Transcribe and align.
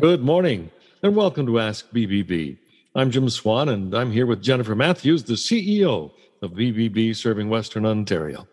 Good 0.00 0.22
morning 0.22 0.70
and 1.02 1.16
welcome 1.16 1.46
to 1.46 1.58
Ask 1.58 1.90
BBB. 1.90 2.56
I'm 2.94 3.10
Jim 3.10 3.28
Swan 3.28 3.68
and 3.68 3.92
I'm 3.92 4.12
here 4.12 4.26
with 4.26 4.40
Jennifer 4.40 4.76
Matthews, 4.76 5.24
the 5.24 5.32
CEO 5.32 6.12
of 6.40 6.52
BBB 6.52 7.16
serving 7.16 7.48
Western 7.48 7.84
Ontario. 7.84 8.46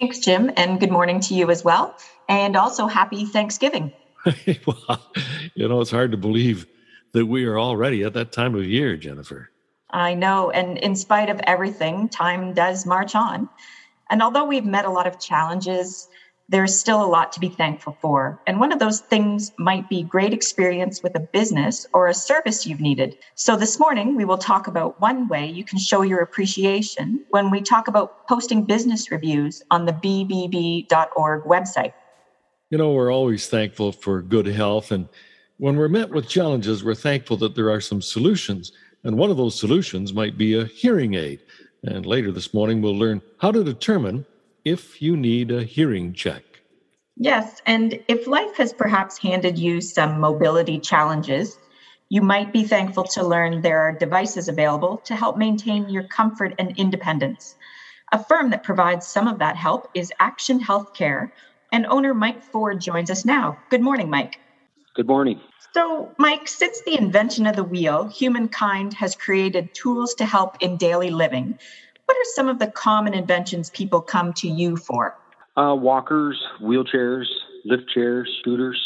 Thanks, 0.00 0.18
Jim, 0.18 0.50
and 0.56 0.80
good 0.80 0.90
morning 0.90 1.20
to 1.20 1.34
you 1.34 1.48
as 1.50 1.62
well. 1.62 1.96
And 2.28 2.56
also 2.56 2.88
happy 2.88 3.24
Thanksgiving. 3.24 3.92
well, 4.66 5.12
you 5.54 5.68
know, 5.68 5.80
it's 5.80 5.92
hard 5.92 6.10
to 6.10 6.16
believe 6.16 6.66
that 7.12 7.26
we 7.26 7.44
are 7.44 7.60
already 7.60 8.02
at 8.02 8.14
that 8.14 8.32
time 8.32 8.56
of 8.56 8.64
year, 8.64 8.96
Jennifer. 8.96 9.50
I 9.90 10.14
know. 10.14 10.50
And 10.50 10.76
in 10.78 10.96
spite 10.96 11.30
of 11.30 11.38
everything, 11.44 12.08
time 12.08 12.52
does 12.52 12.84
march 12.84 13.14
on. 13.14 13.48
And 14.10 14.22
although 14.22 14.46
we've 14.46 14.66
met 14.66 14.86
a 14.86 14.90
lot 14.90 15.06
of 15.06 15.20
challenges, 15.20 16.08
there's 16.48 16.78
still 16.78 17.04
a 17.04 17.06
lot 17.06 17.30
to 17.32 17.40
be 17.40 17.48
thankful 17.48 17.96
for. 18.00 18.40
And 18.46 18.58
one 18.58 18.72
of 18.72 18.78
those 18.78 19.00
things 19.00 19.52
might 19.58 19.88
be 19.88 20.02
great 20.02 20.32
experience 20.32 21.02
with 21.02 21.14
a 21.14 21.20
business 21.20 21.86
or 21.92 22.06
a 22.08 22.14
service 22.14 22.66
you've 22.66 22.80
needed. 22.80 23.18
So 23.34 23.54
this 23.54 23.78
morning, 23.78 24.16
we 24.16 24.24
will 24.24 24.38
talk 24.38 24.66
about 24.66 24.98
one 25.00 25.28
way 25.28 25.46
you 25.46 25.62
can 25.62 25.78
show 25.78 26.00
your 26.02 26.20
appreciation 26.20 27.22
when 27.30 27.50
we 27.50 27.60
talk 27.60 27.86
about 27.86 28.26
posting 28.28 28.64
business 28.64 29.10
reviews 29.10 29.62
on 29.70 29.84
the 29.84 29.92
bbb.org 29.92 31.44
website. 31.44 31.92
You 32.70 32.78
know, 32.78 32.92
we're 32.92 33.12
always 33.12 33.46
thankful 33.48 33.92
for 33.92 34.22
good 34.22 34.46
health. 34.46 34.90
And 34.90 35.08
when 35.58 35.76
we're 35.76 35.88
met 35.88 36.10
with 36.10 36.28
challenges, 36.28 36.82
we're 36.82 36.94
thankful 36.94 37.36
that 37.38 37.54
there 37.54 37.70
are 37.70 37.80
some 37.80 38.00
solutions. 38.00 38.72
And 39.04 39.18
one 39.18 39.30
of 39.30 39.36
those 39.36 39.58
solutions 39.58 40.14
might 40.14 40.38
be 40.38 40.58
a 40.58 40.64
hearing 40.64 41.14
aid. 41.14 41.40
And 41.82 42.06
later 42.06 42.32
this 42.32 42.54
morning, 42.54 42.80
we'll 42.80 42.96
learn 42.96 43.20
how 43.38 43.52
to 43.52 43.62
determine 43.62 44.24
if 44.64 45.00
you 45.00 45.16
need 45.16 45.50
a 45.50 45.64
hearing 45.64 46.12
check. 46.12 46.42
Yes, 47.16 47.60
and 47.66 48.00
if 48.06 48.26
life 48.26 48.56
has 48.56 48.72
perhaps 48.72 49.18
handed 49.18 49.58
you 49.58 49.80
some 49.80 50.20
mobility 50.20 50.78
challenges, 50.78 51.58
you 52.10 52.22
might 52.22 52.52
be 52.52 52.64
thankful 52.64 53.04
to 53.04 53.26
learn 53.26 53.60
there 53.60 53.80
are 53.80 53.92
devices 53.92 54.48
available 54.48 54.98
to 54.98 55.16
help 55.16 55.36
maintain 55.36 55.88
your 55.88 56.04
comfort 56.04 56.54
and 56.58 56.78
independence. 56.78 57.56
A 58.12 58.24
firm 58.24 58.50
that 58.50 58.62
provides 58.62 59.06
some 59.06 59.28
of 59.28 59.38
that 59.40 59.56
help 59.56 59.90
is 59.94 60.12
Action 60.20 60.60
Healthcare, 60.60 61.30
and 61.72 61.86
owner 61.86 62.14
Mike 62.14 62.42
Ford 62.42 62.80
joins 62.80 63.10
us 63.10 63.24
now. 63.24 63.58
Good 63.68 63.82
morning, 63.82 64.08
Mike. 64.08 64.40
Good 64.94 65.06
morning. 65.06 65.40
So, 65.74 66.12
Mike, 66.18 66.48
since 66.48 66.80
the 66.82 66.96
invention 66.96 67.46
of 67.46 67.56
the 67.56 67.64
wheel, 67.64 68.08
humankind 68.08 68.94
has 68.94 69.14
created 69.14 69.74
tools 69.74 70.14
to 70.14 70.24
help 70.24 70.56
in 70.60 70.76
daily 70.76 71.10
living. 71.10 71.58
What 72.08 72.16
are 72.16 72.30
some 72.32 72.48
of 72.48 72.58
the 72.58 72.68
common 72.68 73.12
inventions 73.12 73.68
people 73.68 74.00
come 74.00 74.32
to 74.32 74.48
you 74.48 74.78
for? 74.78 75.14
Uh, 75.58 75.74
walkers, 75.78 76.42
wheelchairs, 76.58 77.26
lift 77.66 77.82
chairs, 77.92 78.34
scooters, 78.40 78.80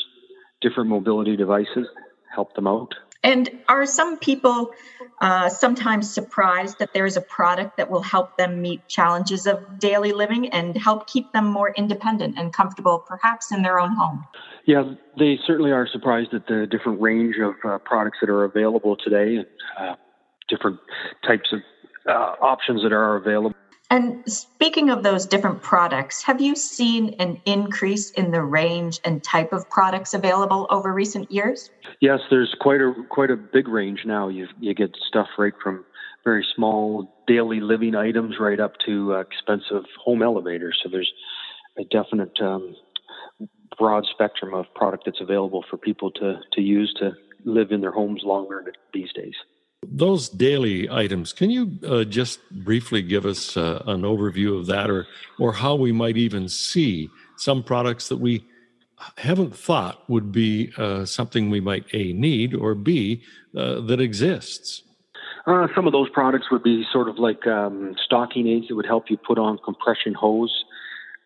different 0.60 0.90
mobility 0.90 1.36
devices 1.36 1.86
help 2.34 2.52
them 2.56 2.66
out. 2.66 2.92
And 3.22 3.48
are 3.68 3.86
some 3.86 4.18
people 4.18 4.72
uh, 5.20 5.48
sometimes 5.48 6.12
surprised 6.12 6.80
that 6.80 6.92
there 6.94 7.06
is 7.06 7.16
a 7.16 7.20
product 7.20 7.76
that 7.76 7.88
will 7.88 8.02
help 8.02 8.36
them 8.38 8.60
meet 8.60 8.88
challenges 8.88 9.46
of 9.46 9.78
daily 9.78 10.10
living 10.10 10.48
and 10.48 10.76
help 10.76 11.06
keep 11.06 11.30
them 11.32 11.44
more 11.44 11.72
independent 11.76 12.36
and 12.36 12.52
comfortable, 12.52 12.98
perhaps 13.06 13.52
in 13.52 13.62
their 13.62 13.78
own 13.78 13.92
home? 13.92 14.26
Yeah, 14.66 14.94
they 15.16 15.38
certainly 15.46 15.70
are 15.70 15.86
surprised 15.86 16.34
at 16.34 16.48
the 16.48 16.66
different 16.68 17.00
range 17.00 17.36
of 17.40 17.54
uh, 17.64 17.78
products 17.78 18.18
that 18.20 18.30
are 18.30 18.42
available 18.42 18.96
today, 18.96 19.36
and 19.36 19.46
uh, 19.78 19.94
different 20.48 20.80
types 21.24 21.52
of 21.52 21.60
uh, 22.08 22.34
options 22.40 22.82
that 22.82 22.92
are 22.92 23.16
available. 23.16 23.54
And 23.92 24.22
speaking 24.26 24.88
of 24.88 25.02
those 25.02 25.26
different 25.26 25.60
products, 25.60 26.22
have 26.22 26.40
you 26.40 26.56
seen 26.56 27.14
an 27.18 27.38
increase 27.44 28.10
in 28.12 28.30
the 28.30 28.40
range 28.40 29.00
and 29.04 29.22
type 29.22 29.52
of 29.52 29.68
products 29.68 30.14
available 30.14 30.66
over 30.70 30.94
recent 30.94 31.30
years? 31.30 31.70
Yes, 32.00 32.20
there's 32.30 32.56
quite 32.58 32.80
a 32.80 32.94
quite 33.10 33.30
a 33.30 33.36
big 33.36 33.68
range 33.68 34.00
now. 34.06 34.28
You 34.28 34.48
you 34.60 34.72
get 34.72 34.96
stuff 35.08 35.28
right 35.36 35.52
from 35.62 35.84
very 36.24 36.42
small 36.56 37.22
daily 37.26 37.60
living 37.60 37.94
items 37.94 38.36
right 38.40 38.60
up 38.60 38.72
to 38.86 39.14
uh, 39.14 39.18
expensive 39.18 39.84
home 40.02 40.22
elevators. 40.22 40.80
So 40.82 40.88
there's 40.88 41.12
a 41.78 41.84
definite 41.84 42.40
um, 42.40 42.74
broad 43.76 44.06
spectrum 44.10 44.54
of 44.54 44.72
product 44.74 45.04
that's 45.04 45.20
available 45.20 45.66
for 45.68 45.76
people 45.76 46.10
to 46.12 46.40
to 46.52 46.62
use 46.62 46.94
to 47.00 47.12
live 47.44 47.72
in 47.72 47.82
their 47.82 47.92
homes 47.92 48.22
longer 48.24 48.72
these 48.94 49.12
days. 49.12 49.34
Those 49.84 50.28
daily 50.28 50.88
items, 50.88 51.32
can 51.32 51.50
you 51.50 51.78
uh, 51.86 52.04
just 52.04 52.38
briefly 52.50 53.02
give 53.02 53.26
us 53.26 53.56
uh, 53.56 53.82
an 53.86 54.02
overview 54.02 54.58
of 54.58 54.66
that 54.66 54.88
or, 54.88 55.06
or 55.40 55.52
how 55.52 55.74
we 55.74 55.90
might 55.90 56.16
even 56.16 56.48
see 56.48 57.10
some 57.36 57.64
products 57.64 58.08
that 58.08 58.18
we 58.18 58.44
haven't 59.18 59.56
thought 59.56 60.08
would 60.08 60.30
be 60.30 60.72
uh, 60.76 61.04
something 61.04 61.50
we 61.50 61.60
might 61.60 61.84
A, 61.92 62.12
need, 62.12 62.54
or 62.54 62.76
B, 62.76 63.22
uh, 63.56 63.80
that 63.80 64.00
exists? 64.00 64.82
Uh, 65.46 65.66
some 65.74 65.88
of 65.88 65.92
those 65.92 66.08
products 66.10 66.46
would 66.52 66.62
be 66.62 66.84
sort 66.92 67.08
of 67.08 67.18
like 67.18 67.44
um, 67.48 67.96
stocking 68.04 68.46
aids 68.46 68.68
that 68.68 68.76
would 68.76 68.86
help 68.86 69.10
you 69.10 69.16
put 69.16 69.38
on 69.38 69.58
compression 69.64 70.14
hose, 70.14 70.64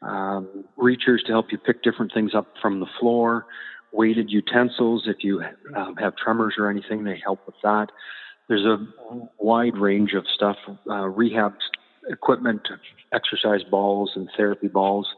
um, 0.01 0.65
reachers 0.79 1.23
to 1.27 1.33
help 1.33 1.53
you 1.53 1.59
pick 1.59 1.83
different 1.83 2.13
things 2.15 2.35
up 2.35 2.55
from 2.63 2.81
the 2.81 2.87
floor, 2.99 3.45
weighted 3.93 4.31
utensils 4.31 5.05
if 5.07 5.17
you 5.21 5.43
um, 5.77 5.97
have 5.97 6.17
tremors 6.17 6.55
or 6.59 6.71
anything, 6.71 7.05
they 7.05 7.21
help 7.23 7.45
with 7.47 7.57
that 7.63 7.91
there's 8.49 8.65
a 8.65 8.79
wide 9.39 9.77
range 9.77 10.13
of 10.15 10.25
stuff 10.35 10.57
uh, 10.89 11.07
rehab 11.07 11.55
equipment, 12.09 12.63
exercise 13.13 13.63
balls 13.71 14.13
and 14.15 14.29
therapy 14.37 14.69
balls, 14.69 15.09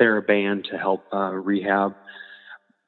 TheraBand 0.00 0.64
to 0.70 0.78
help 0.78 1.04
uh, 1.12 1.32
rehab, 1.32 1.94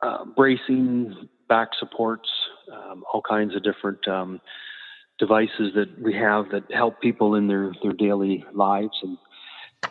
uh, 0.02 0.24
bracing, 0.36 1.28
back 1.48 1.68
supports, 1.78 2.28
um, 2.72 3.04
all 3.12 3.22
kinds 3.28 3.54
of 3.56 3.62
different 3.62 4.06
um, 4.08 4.40
devices 5.18 5.72
that 5.74 5.88
we 6.00 6.14
have 6.14 6.50
that 6.50 6.64
help 6.72 7.00
people 7.00 7.34
in 7.34 7.48
their, 7.48 7.72
their 7.82 7.92
daily 7.92 8.44
lives 8.54 8.96
and 9.02 9.18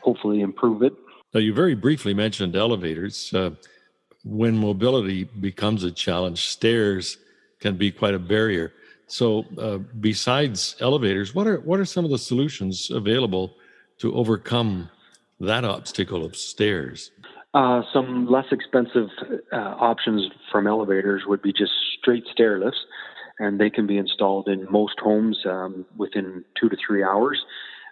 hopefully 0.02 0.42
improve 0.42 0.82
it. 0.82 0.94
Now, 1.34 1.40
you 1.40 1.54
very 1.54 1.76
briefly 1.76 2.14
mentioned 2.14 2.56
elevators. 2.56 3.34
Uh, 3.34 3.52
when 4.24 4.58
mobility 4.58 5.24
becomes 5.24 5.84
a 5.84 5.92
challenge, 5.92 6.48
stairs 6.48 7.18
can 7.60 7.78
be 7.78 7.92
quite 7.92 8.14
a 8.14 8.20
barrier. 8.20 8.74
So, 9.12 9.44
uh, 9.58 9.80
besides 10.00 10.78
elevators, 10.80 11.36
what 11.36 11.46
are 11.46 11.60
what 11.60 11.82
are 11.82 11.86
some 11.86 12.06
of 12.06 12.12
the 12.12 12.18
solutions 12.18 12.90
available 12.90 13.58
to 13.98 14.16
overcome 14.16 14.90
that 15.42 15.66
obstacle 15.66 16.24
of 16.24 16.38
stairs? 16.38 17.12
Uh, 17.54 17.82
some 17.92 18.26
less 18.28 18.46
expensive 18.52 19.10
uh, 19.52 19.58
options 19.58 20.32
from 20.50 20.66
elevators 20.66 21.24
would 21.28 21.42
be 21.42 21.52
just 21.52 21.74
straight 22.00 22.24
stair 22.32 22.58
lifts, 22.58 22.80
and 23.38 23.60
they 23.60 23.70
can 23.70 23.86
be 23.86 23.98
installed 23.98 24.48
in 24.48 24.66
most 24.72 24.98
homes 25.02 25.40
um, 25.46 25.86
within 25.98 26.46
two 26.58 26.70
to 26.70 26.78
three 26.88 27.04
hours. 27.04 27.44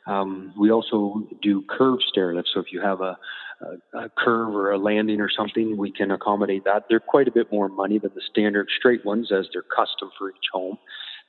Um, 0.07 0.53
we 0.57 0.71
also 0.71 1.27
do 1.41 1.65
curved 1.69 2.03
stair 2.07 2.33
lifts, 2.33 2.51
so 2.53 2.61
if 2.61 2.71
you 2.71 2.79
have 2.79 3.01
a, 3.01 3.17
a, 3.93 4.05
a, 4.05 4.09
curve 4.17 4.55
or 4.55 4.71
a 4.71 4.77
landing 4.77 5.19
or 5.19 5.29
something, 5.29 5.75
we 5.75 5.91
can 5.91 6.11
accommodate 6.11 6.63
that. 6.63 6.85
They're 6.89 7.01
quite 7.01 7.27
a 7.27 7.31
bit 7.31 7.51
more 7.51 7.67
money 7.67 7.99
than 7.99 8.11
the 8.15 8.21
standard 8.31 8.69
straight 8.79 9.03
ones, 9.03 9.33
as 9.33 9.47
they're 9.51 9.61
custom 9.63 10.09
for 10.17 10.29
each 10.29 10.47
home. 10.53 10.77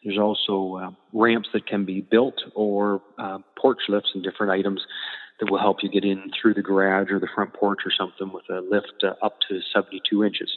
There's 0.04 0.18
also 0.18 0.76
uh, 0.76 0.90
ramps 1.12 1.50
that 1.52 1.66
can 1.66 1.84
be 1.84 2.00
built 2.00 2.40
or 2.54 3.02
uh, 3.18 3.38
porch 3.60 3.80
lifts 3.88 4.10
and 4.14 4.22
different 4.22 4.52
items 4.52 4.80
that 5.40 5.50
will 5.50 5.58
help 5.58 5.78
you 5.82 5.90
get 5.90 6.04
in 6.04 6.30
through 6.40 6.54
the 6.54 6.62
garage 6.62 7.10
or 7.10 7.18
the 7.18 7.28
front 7.34 7.52
porch 7.52 7.80
or 7.84 7.92
something 7.96 8.32
with 8.32 8.44
a 8.50 8.60
lift 8.60 9.04
uh, 9.04 9.14
up 9.24 9.38
to 9.48 9.60
72 9.74 10.24
inches. 10.24 10.50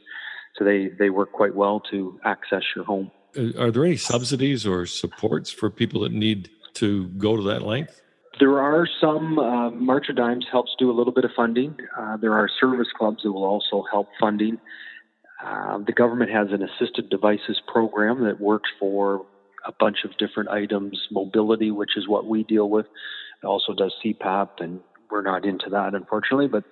So 0.58 0.64
they, 0.64 0.90
they 1.00 1.09
work 1.09 1.32
quite 1.32 1.56
well 1.56 1.82
to 1.92 2.20
access 2.24 2.62
your 2.76 2.86
home. 2.86 3.12
Uh, 3.38 3.59
are 3.59 3.72
there 3.72 3.86
any 3.86 3.98
subsidies 3.98 4.66
or 4.66 4.86
supports 4.86 5.50
for 5.50 5.70
people 5.70 6.02
that 6.02 6.12
need 6.12 6.50
to 6.76 7.08
go 7.09 7.36
to 7.36 7.44
that 7.44 7.64
length? 7.64 8.02
There 8.40 8.59
are 8.59 8.88
some. 9.00 9.38
Uh, 9.38 9.70
March 9.72 10.09
of 10.09 10.16
Dimes 10.16 10.46
helps 10.52 10.72
do 10.80 10.90
a 10.90 10.94
little 10.94 11.14
bit 11.14 11.24
of 11.24 11.32
funding. 11.36 11.78
Uh, 11.96 12.18
there 12.18 12.34
are 12.34 12.50
service 12.59 12.88
clubs 12.98 13.22
that 13.24 13.32
will 13.32 13.46
also 13.46 13.84
help 13.92 14.09
funding. 14.20 14.58
Uh, 15.44 15.80
the 15.86 15.92
government 15.92 16.32
has 16.32 16.48
an 16.52 16.64
assisted 16.64 17.09
devices 17.09 17.62
program 17.68 18.23
that 18.23 18.40
works 18.40 18.70
for 18.79 19.26
a 19.66 19.72
bunch 19.80 19.98
of 20.04 20.18
different 20.18 20.50
items, 20.50 21.00
mobility, 21.12 21.72
which 21.72 21.92
is 21.96 22.08
what 22.08 22.26
we 22.26 22.44
deal 22.44 22.70
with. 22.70 22.86
It 23.42 23.46
also 23.46 23.74
does 23.74 23.94
CPAP, 24.04 24.50
and 24.60 24.80
we're 25.12 25.22
not 25.22 25.46
into 25.46 25.70
that, 25.72 25.94
unfortunately, 25.94 26.48
but 26.48 26.64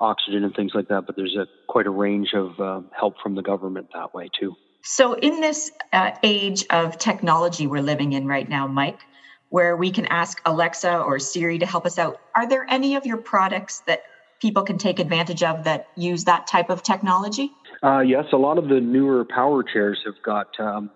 oxygen 0.00 0.44
and 0.44 0.54
things 0.54 0.72
like 0.74 0.88
that. 0.88 1.06
But 1.06 1.16
there's 1.16 1.36
a 1.36 1.46
quite 1.68 1.86
a 1.86 1.90
range 1.90 2.32
of 2.34 2.58
uh, 2.60 2.80
help 2.98 3.14
from 3.22 3.34
the 3.34 3.42
government 3.42 3.88
that 3.94 4.14
way 4.14 4.28
too. 4.38 4.54
So, 4.82 5.14
in 5.14 5.40
this 5.40 5.70
uh, 5.92 6.12
age 6.22 6.64
of 6.70 6.98
technology 6.98 7.66
we're 7.66 7.82
living 7.82 8.12
in 8.12 8.26
right 8.26 8.48
now, 8.48 8.66
Mike, 8.66 9.00
where 9.48 9.76
we 9.76 9.90
can 9.90 10.06
ask 10.06 10.40
Alexa 10.44 10.98
or 11.00 11.18
Siri 11.18 11.58
to 11.58 11.66
help 11.66 11.86
us 11.86 11.98
out, 11.98 12.20
are 12.34 12.48
there 12.48 12.66
any 12.68 12.94
of 12.94 13.06
your 13.06 13.16
products 13.16 13.82
that 13.86 14.02
people 14.40 14.62
can 14.62 14.78
take 14.78 14.98
advantage 14.98 15.42
of 15.42 15.64
that 15.64 15.88
use 15.96 16.24
that 16.24 16.46
type 16.46 16.70
of 16.70 16.82
technology? 16.82 17.50
Uh, 17.82 18.00
yes, 18.00 18.24
a 18.32 18.36
lot 18.36 18.58
of 18.58 18.68
the 18.68 18.80
newer 18.80 19.24
power 19.24 19.62
chairs 19.62 19.98
have 20.04 20.20
got 20.24 20.48
um, 20.58 20.90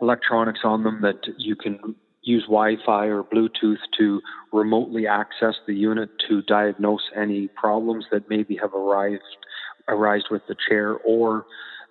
electronics 0.00 0.60
on 0.64 0.82
them 0.84 1.00
that 1.02 1.20
you 1.38 1.56
can 1.56 1.94
use 2.22 2.44
Wi-Fi 2.44 3.06
or 3.06 3.22
Bluetooth 3.22 3.78
to 3.98 4.20
remotely 4.52 5.06
access 5.06 5.54
the 5.66 5.74
unit 5.74 6.10
to 6.28 6.42
diagnose 6.42 7.02
any 7.14 7.48
problems 7.48 8.06
that 8.10 8.28
maybe 8.28 8.56
have 8.56 8.74
arrived 8.74 9.22
arised 9.88 10.26
with 10.30 10.42
the 10.48 10.56
chair 10.68 10.94
or 11.04 11.44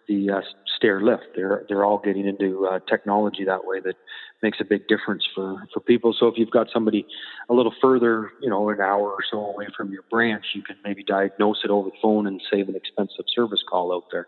the 0.07 0.29
uh, 0.29 0.41
stair 0.75 1.01
lift. 1.01 1.23
They're 1.35 1.63
they're 1.69 1.85
all 1.85 2.00
getting 2.00 2.27
into 2.27 2.67
uh, 2.67 2.79
technology 2.89 3.45
that 3.45 3.65
way 3.65 3.79
that 3.81 3.95
makes 4.41 4.59
a 4.59 4.65
big 4.65 4.88
difference 4.88 5.23
for 5.33 5.67
for 5.73 5.79
people. 5.79 6.15
So 6.19 6.27
if 6.27 6.35
you've 6.38 6.51
got 6.51 6.67
somebody 6.73 7.05
a 7.50 7.53
little 7.53 7.73
further, 7.81 8.31
you 8.41 8.50
know, 8.50 8.69
an 8.69 8.81
hour 8.81 9.11
or 9.11 9.19
so 9.29 9.38
away 9.38 9.67
from 9.77 9.91
your 9.91 10.03
branch, 10.09 10.45
you 10.53 10.61
can 10.61 10.75
maybe 10.83 11.03
diagnose 11.03 11.59
it 11.63 11.69
over 11.69 11.89
the 11.89 11.95
phone 12.01 12.27
and 12.27 12.41
save 12.51 12.67
an 12.69 12.75
expensive 12.75 13.25
service 13.33 13.63
call 13.69 13.94
out 13.94 14.05
there. 14.11 14.27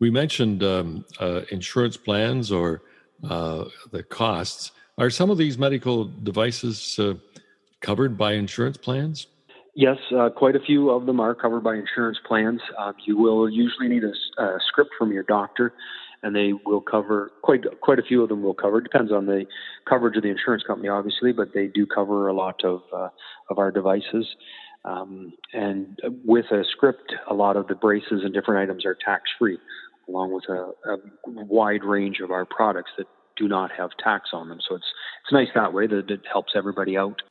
We 0.00 0.10
mentioned 0.10 0.62
um, 0.62 1.04
uh, 1.20 1.42
insurance 1.50 1.96
plans 1.96 2.50
or 2.50 2.82
uh, 3.22 3.64
the 3.90 4.02
costs. 4.02 4.72
Are 4.98 5.10
some 5.10 5.30
of 5.30 5.38
these 5.38 5.58
medical 5.58 6.04
devices 6.04 6.98
uh, 6.98 7.14
covered 7.80 8.16
by 8.16 8.32
insurance 8.34 8.76
plans? 8.76 9.26
Yes, 9.76 9.98
uh, 10.16 10.30
quite 10.30 10.54
a 10.54 10.60
few 10.60 10.90
of 10.90 11.06
them 11.06 11.18
are 11.18 11.34
covered 11.34 11.64
by 11.64 11.74
insurance 11.74 12.18
plans. 12.26 12.60
Um, 12.78 12.94
you 13.06 13.18
will 13.18 13.50
usually 13.50 13.88
need 13.88 14.04
a, 14.04 14.42
a, 14.42 14.58
script 14.68 14.90
from 14.96 15.12
your 15.12 15.24
doctor, 15.24 15.72
and 16.22 16.34
they 16.34 16.52
will 16.64 16.80
cover 16.80 17.32
quite 17.42 17.62
quite 17.80 17.98
a 17.98 18.02
few 18.02 18.22
of 18.22 18.28
them 18.28 18.42
will 18.42 18.54
cover. 18.54 18.80
Depends 18.80 19.10
on 19.10 19.26
the 19.26 19.46
coverage 19.88 20.16
of 20.16 20.22
the 20.22 20.28
insurance 20.28 20.62
company, 20.62 20.88
obviously, 20.88 21.32
but 21.32 21.48
they 21.54 21.66
do 21.66 21.86
cover 21.86 22.28
a 22.28 22.32
lot 22.32 22.64
of 22.64 22.82
uh, 22.92 23.08
of 23.50 23.58
our 23.58 23.72
devices. 23.72 24.26
Um, 24.84 25.32
and 25.52 25.98
with 26.24 26.44
a 26.52 26.62
script, 26.70 27.14
a 27.28 27.34
lot 27.34 27.56
of 27.56 27.66
the 27.68 27.74
braces 27.74 28.22
and 28.22 28.34
different 28.34 28.62
items 28.62 28.84
are 28.84 28.96
tax 29.04 29.22
free, 29.38 29.58
along 30.08 30.32
with 30.34 30.44
a, 30.48 30.72
a 30.90 31.44
wide 31.44 31.84
range 31.84 32.20
of 32.20 32.30
our 32.30 32.44
products 32.44 32.90
that 32.98 33.06
do 33.36 33.48
not 33.48 33.70
have 33.72 33.90
tax 34.02 34.30
on 34.32 34.48
them. 34.48 34.58
So 34.68 34.76
it's 34.76 34.86
it's 35.24 35.32
nice 35.32 35.48
that 35.54 35.72
way 35.72 35.86
that 35.86 36.10
it 36.10 36.20
helps 36.30 36.52
everybody 36.54 36.96
out. 36.96 37.22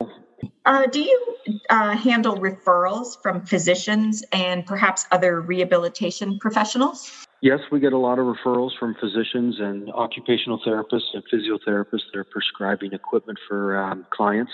Uh, 0.66 0.86
do 0.86 1.00
you 1.00 1.34
uh, 1.70 1.96
handle 1.96 2.36
referrals 2.36 3.20
from 3.22 3.44
physicians 3.46 4.24
and 4.32 4.66
perhaps 4.66 5.06
other 5.10 5.40
rehabilitation 5.40 6.38
professionals? 6.38 7.26
Yes, 7.40 7.60
we 7.70 7.78
get 7.78 7.92
a 7.92 7.98
lot 7.98 8.18
of 8.18 8.26
referrals 8.26 8.70
from 8.78 8.94
physicians 8.98 9.60
and 9.60 9.90
occupational 9.92 10.58
therapists 10.66 11.12
and 11.12 11.22
physiotherapists 11.32 12.10
that 12.12 12.18
are 12.18 12.24
prescribing 12.24 12.92
equipment 12.92 13.38
for 13.46 13.76
um, 13.76 14.06
clients. 14.10 14.52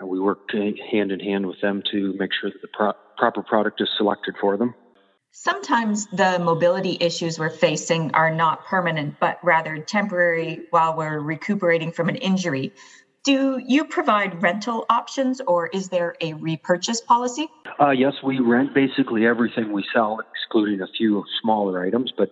Uh, 0.00 0.06
we 0.06 0.20
work 0.20 0.38
hand 0.52 1.12
in 1.12 1.20
hand 1.20 1.46
with 1.46 1.60
them 1.60 1.82
to 1.90 2.14
make 2.18 2.30
sure 2.40 2.50
that 2.50 2.62
the 2.62 2.68
pro- 2.68 2.92
proper 3.18 3.42
product 3.42 3.80
is 3.80 3.88
selected 3.96 4.34
for 4.40 4.56
them. 4.56 4.74
Sometimes 5.34 6.08
the 6.08 6.38
mobility 6.38 6.98
issues 7.00 7.38
we're 7.38 7.48
facing 7.48 8.10
are 8.12 8.32
not 8.32 8.66
permanent, 8.66 9.18
but 9.18 9.38
rather 9.42 9.78
temporary 9.78 10.66
while 10.68 10.94
we're 10.94 11.20
recuperating 11.20 11.90
from 11.90 12.10
an 12.10 12.16
injury. 12.16 12.74
Do 13.24 13.58
you 13.66 13.86
provide 13.86 14.42
rental 14.42 14.84
options 14.90 15.40
or 15.40 15.68
is 15.68 15.88
there 15.88 16.14
a 16.20 16.34
repurchase 16.34 17.00
policy? 17.00 17.48
Uh, 17.80 17.92
yes, 17.92 18.12
we 18.22 18.40
rent 18.40 18.74
basically 18.74 19.24
everything 19.24 19.72
we 19.72 19.86
sell, 19.94 20.20
excluding 20.34 20.82
a 20.82 20.86
few 20.98 21.24
smaller 21.40 21.82
items, 21.82 22.12
but 22.14 22.30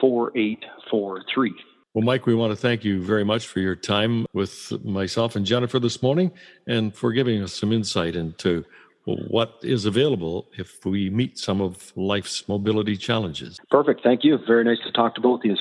4843. 0.00 1.54
Well, 1.96 2.04
Mike, 2.04 2.26
we 2.26 2.34
want 2.34 2.50
to 2.50 2.56
thank 2.56 2.84
you 2.84 3.00
very 3.00 3.24
much 3.24 3.46
for 3.46 3.60
your 3.60 3.74
time 3.74 4.26
with 4.34 4.70
myself 4.84 5.34
and 5.34 5.46
Jennifer 5.46 5.78
this 5.78 6.02
morning 6.02 6.30
and 6.66 6.94
for 6.94 7.10
giving 7.10 7.42
us 7.42 7.54
some 7.54 7.72
insight 7.72 8.14
into 8.14 8.66
what 9.06 9.60
is 9.62 9.86
available 9.86 10.46
if 10.58 10.84
we 10.84 11.08
meet 11.08 11.38
some 11.38 11.62
of 11.62 11.94
life's 11.96 12.46
mobility 12.48 12.98
challenges. 12.98 13.58
Perfect. 13.70 14.02
Thank 14.02 14.24
you. 14.24 14.36
Very 14.46 14.62
nice 14.62 14.76
to 14.84 14.92
talk 14.92 15.14
to 15.14 15.22
both 15.22 15.40
of 15.40 15.46
you. 15.46 15.56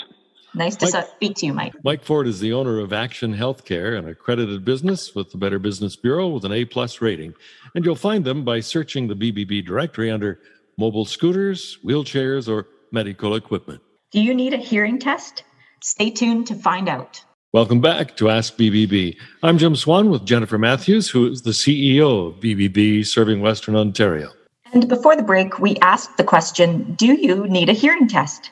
Nice 0.53 0.75
to 0.75 0.91
Mike, 0.91 1.07
speak 1.15 1.35
to 1.37 1.45
you, 1.45 1.53
Mike. 1.53 1.73
Mike 1.85 2.03
Ford 2.03 2.27
is 2.27 2.41
the 2.41 2.51
owner 2.51 2.81
of 2.81 2.91
Action 2.91 3.33
Healthcare, 3.33 3.97
an 3.97 4.05
accredited 4.05 4.65
business 4.65 5.15
with 5.15 5.31
the 5.31 5.37
Better 5.37 5.57
Business 5.57 5.95
Bureau 5.95 6.27
with 6.27 6.43
an 6.43 6.51
A 6.51 6.65
plus 6.65 6.99
rating. 6.99 7.33
And 7.75 7.85
you'll 7.85 7.95
find 7.95 8.25
them 8.25 8.43
by 8.43 8.59
searching 8.59 9.07
the 9.07 9.15
BBB 9.15 9.65
directory 9.65 10.11
under 10.11 10.41
mobile 10.77 11.05
scooters, 11.05 11.77
wheelchairs, 11.81 12.49
or 12.49 12.67
medical 12.91 13.35
equipment. 13.35 13.81
Do 14.11 14.21
you 14.21 14.33
need 14.33 14.53
a 14.53 14.57
hearing 14.57 14.99
test? 14.99 15.45
Stay 15.81 16.09
tuned 16.09 16.47
to 16.47 16.55
find 16.55 16.87
out. 16.87 17.23
Welcome 17.53 17.79
back 17.79 18.17
to 18.17 18.29
Ask 18.29 18.57
BBB. 18.57 19.15
I'm 19.43 19.57
Jim 19.57 19.75
Swan 19.75 20.09
with 20.09 20.25
Jennifer 20.25 20.57
Matthews, 20.57 21.09
who 21.09 21.27
is 21.27 21.41
the 21.43 21.51
CEO 21.51 22.27
of 22.27 22.39
BBB 22.41 23.05
serving 23.05 23.41
Western 23.41 23.75
Ontario. 23.75 24.31
And 24.73 24.87
before 24.89 25.15
the 25.15 25.23
break, 25.23 25.59
we 25.59 25.75
asked 25.77 26.17
the 26.17 26.23
question 26.23 26.95
Do 26.95 27.13
you 27.13 27.47
need 27.47 27.69
a 27.69 27.73
hearing 27.73 28.07
test? 28.07 28.51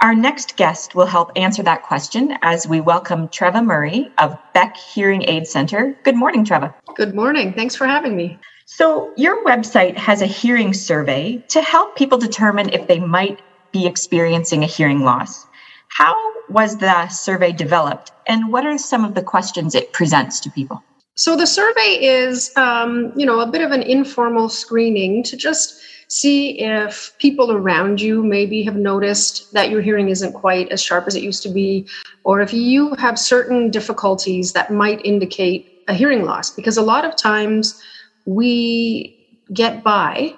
Our 0.00 0.14
next 0.14 0.56
guest 0.56 0.94
will 0.94 1.06
help 1.06 1.32
answer 1.34 1.62
that 1.64 1.82
question 1.82 2.38
as 2.42 2.68
we 2.68 2.80
welcome 2.80 3.28
Treva 3.28 3.64
Murray 3.64 4.12
of 4.18 4.38
Beck 4.54 4.76
Hearing 4.76 5.24
Aid 5.28 5.46
Center. 5.48 5.98
Good 6.04 6.14
morning, 6.14 6.44
Treva. 6.44 6.72
Good 6.94 7.14
morning. 7.16 7.52
Thanks 7.52 7.74
for 7.74 7.86
having 7.86 8.14
me. 8.16 8.38
So, 8.64 9.12
your 9.16 9.44
website 9.44 9.96
has 9.96 10.22
a 10.22 10.26
hearing 10.26 10.72
survey 10.72 11.44
to 11.48 11.60
help 11.60 11.96
people 11.96 12.16
determine 12.16 12.68
if 12.68 12.86
they 12.86 13.00
might 13.00 13.40
be 13.72 13.86
experiencing 13.86 14.62
a 14.62 14.66
hearing 14.66 15.00
loss. 15.00 15.47
How 15.88 16.14
was 16.48 16.78
the 16.78 17.08
survey 17.08 17.52
developed, 17.52 18.12
and 18.26 18.52
what 18.52 18.66
are 18.66 18.78
some 18.78 19.04
of 19.04 19.14
the 19.14 19.22
questions 19.22 19.74
it 19.74 19.92
presents 19.92 20.40
to 20.40 20.50
people? 20.50 20.82
So, 21.14 21.36
the 21.36 21.46
survey 21.46 21.98
is, 22.00 22.52
um, 22.56 23.12
you 23.16 23.26
know, 23.26 23.40
a 23.40 23.46
bit 23.46 23.62
of 23.62 23.72
an 23.72 23.82
informal 23.82 24.48
screening 24.48 25.22
to 25.24 25.36
just 25.36 25.80
see 26.08 26.60
if 26.60 27.12
people 27.18 27.52
around 27.52 28.00
you 28.00 28.22
maybe 28.22 28.62
have 28.62 28.76
noticed 28.76 29.52
that 29.52 29.70
your 29.70 29.82
hearing 29.82 30.08
isn't 30.08 30.32
quite 30.32 30.70
as 30.70 30.82
sharp 30.82 31.06
as 31.06 31.14
it 31.14 31.22
used 31.22 31.42
to 31.42 31.48
be, 31.48 31.86
or 32.24 32.40
if 32.40 32.54
you 32.54 32.94
have 32.94 33.18
certain 33.18 33.70
difficulties 33.70 34.52
that 34.52 34.72
might 34.72 35.04
indicate 35.04 35.84
a 35.88 35.94
hearing 35.94 36.24
loss. 36.24 36.50
Because 36.50 36.76
a 36.76 36.82
lot 36.82 37.04
of 37.04 37.16
times 37.16 37.80
we 38.24 39.14
get 39.52 39.82
by 39.82 40.34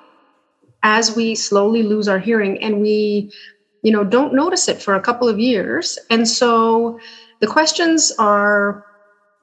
as 0.83 1.15
we 1.15 1.35
slowly 1.35 1.83
lose 1.83 2.09
our 2.09 2.19
hearing 2.19 2.59
and 2.63 2.81
we 2.81 3.33
you 3.83 3.93
know 3.93 4.05
don't 4.05 4.35
notice 4.35 4.69
it 4.69 4.83
for 4.83 4.95
a 4.95 5.01
couple 5.01 5.29
of 5.29 5.39
years 5.39 5.99
and 6.11 6.29
so 6.29 6.99
the 7.41 7.47
questions 7.47 8.13
are 8.19 8.85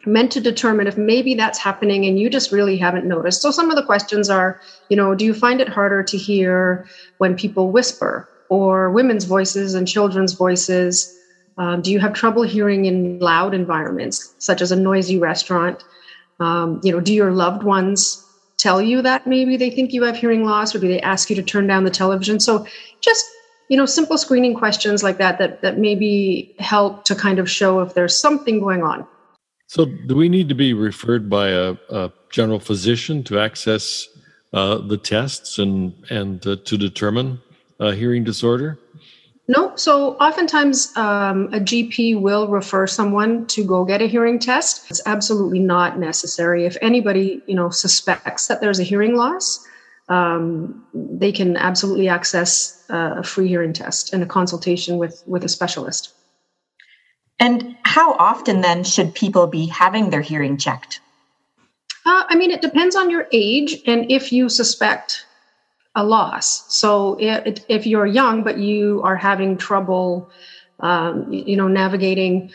meant 0.07 0.31
to 0.31 0.41
determine 0.41 0.87
if 0.87 0.97
maybe 0.97 1.35
that's 1.35 1.59
happening 1.59 2.05
and 2.05 2.19
you 2.19 2.29
just 2.29 2.51
really 2.51 2.77
haven't 2.77 3.05
noticed. 3.05 3.41
So 3.41 3.51
some 3.51 3.69
of 3.69 3.75
the 3.75 3.83
questions 3.83 4.29
are, 4.29 4.59
you 4.89 4.95
know, 4.95 5.13
do 5.13 5.25
you 5.25 5.33
find 5.33 5.59
it 5.59 5.67
harder 5.67 6.01
to 6.03 6.17
hear 6.17 6.87
when 7.17 7.35
people 7.35 7.71
whisper 7.71 8.27
or 8.49 8.89
women's 8.91 9.25
voices 9.25 9.73
and 9.73 9.87
children's 9.87 10.33
voices? 10.33 11.13
Um, 11.57 11.81
do 11.81 11.91
you 11.91 11.99
have 11.99 12.13
trouble 12.13 12.43
hearing 12.43 12.85
in 12.85 13.19
loud 13.19 13.53
environments, 13.53 14.33
such 14.39 14.61
as 14.61 14.71
a 14.71 14.75
noisy 14.75 15.17
restaurant? 15.17 15.83
Um, 16.39 16.79
you 16.83 16.91
know, 16.91 16.99
do 16.99 17.13
your 17.13 17.31
loved 17.31 17.63
ones 17.63 18.23
tell 18.57 18.81
you 18.81 19.01
that 19.01 19.27
maybe 19.27 19.57
they 19.57 19.69
think 19.69 19.91
you 19.91 20.03
have 20.03 20.15
hearing 20.15 20.45
loss, 20.45 20.73
or 20.73 20.79
do 20.79 20.87
they 20.87 21.01
ask 21.01 21.29
you 21.29 21.35
to 21.35 21.43
turn 21.43 21.67
down 21.67 21.83
the 21.83 21.89
television? 21.89 22.39
So 22.39 22.65
just 23.01 23.25
you 23.69 23.77
know, 23.77 23.85
simple 23.85 24.17
screening 24.17 24.55
questions 24.55 25.03
like 25.03 25.17
that 25.17 25.37
that 25.39 25.61
that 25.61 25.77
maybe 25.77 26.55
help 26.59 27.03
to 27.05 27.15
kind 27.15 27.39
of 27.39 27.49
show 27.49 27.81
if 27.81 27.93
there's 27.93 28.17
something 28.17 28.59
going 28.59 28.83
on. 28.83 29.05
So, 29.67 29.85
do 29.85 30.15
we 30.15 30.29
need 30.29 30.47
to 30.49 30.55
be 30.55 30.73
referred 30.73 31.29
by 31.29 31.49
a, 31.49 31.75
a 31.89 32.11
general 32.29 32.59
physician 32.59 33.23
to 33.25 33.39
access 33.39 34.07
uh, 34.53 34.77
the 34.77 34.97
tests 34.97 35.59
and 35.59 35.93
and 36.09 36.45
uh, 36.47 36.55
to 36.63 36.77
determine 36.77 37.41
a 37.79 37.93
hearing 37.93 38.23
disorder? 38.23 38.79
No. 39.49 39.75
So, 39.75 40.15
oftentimes 40.15 40.95
um, 40.95 41.47
a 41.53 41.59
GP 41.59 42.21
will 42.21 42.47
refer 42.47 42.87
someone 42.87 43.45
to 43.47 43.63
go 43.63 43.83
get 43.83 44.01
a 44.01 44.07
hearing 44.07 44.39
test. 44.39 44.89
It's 44.89 45.01
absolutely 45.05 45.59
not 45.59 45.99
necessary. 45.99 46.65
If 46.65 46.77
anybody 46.81 47.41
you 47.47 47.55
know 47.55 47.69
suspects 47.69 48.47
that 48.47 48.61
there's 48.61 48.79
a 48.79 48.83
hearing 48.83 49.15
loss, 49.15 49.65
um, 50.09 50.85
they 50.93 51.31
can 51.31 51.57
absolutely 51.57 52.07
access 52.07 52.83
uh, 52.89 53.15
a 53.17 53.23
free 53.23 53.47
hearing 53.47 53.73
test 53.73 54.13
and 54.13 54.23
a 54.23 54.25
consultation 54.25 54.97
with 54.97 55.23
with 55.25 55.43
a 55.43 55.49
specialist. 55.49 56.13
And 57.39 57.77
how 57.83 58.13
often 58.13 58.61
then 58.61 58.83
should 58.83 59.13
people 59.13 59.47
be 59.47 59.67
having 59.67 60.09
their 60.09 60.21
hearing 60.21 60.57
checked? 60.57 61.01
Uh, 62.05 62.23
I 62.29 62.35
mean, 62.35 62.51
it 62.51 62.61
depends 62.61 62.95
on 62.95 63.11
your 63.11 63.27
age 63.31 63.81
and 63.85 64.09
if 64.09 64.31
you 64.31 64.49
suspect 64.49 65.25
a 65.93 66.03
loss. 66.03 66.73
So 66.73 67.17
if, 67.19 67.65
if 67.67 67.85
you're 67.85 68.05
young 68.05 68.43
but 68.43 68.57
you 68.57 69.01
are 69.03 69.15
having 69.15 69.57
trouble, 69.57 70.29
um, 70.79 71.31
you 71.31 71.57
know, 71.57 71.67
navigating 71.67 72.51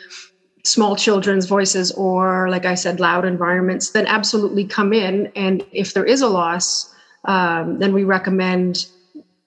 small 0.64 0.96
children's 0.96 1.46
voices 1.46 1.90
or, 1.92 2.48
like 2.48 2.64
I 2.64 2.74
said, 2.76 3.00
loud 3.00 3.24
environments, 3.24 3.90
then 3.90 4.06
absolutely 4.06 4.64
come 4.64 4.92
in. 4.92 5.30
And 5.34 5.64
if 5.72 5.92
there 5.92 6.04
is 6.04 6.22
a 6.22 6.28
loss, 6.28 6.91
um, 7.24 7.78
then 7.78 7.92
we 7.92 8.04
recommend 8.04 8.86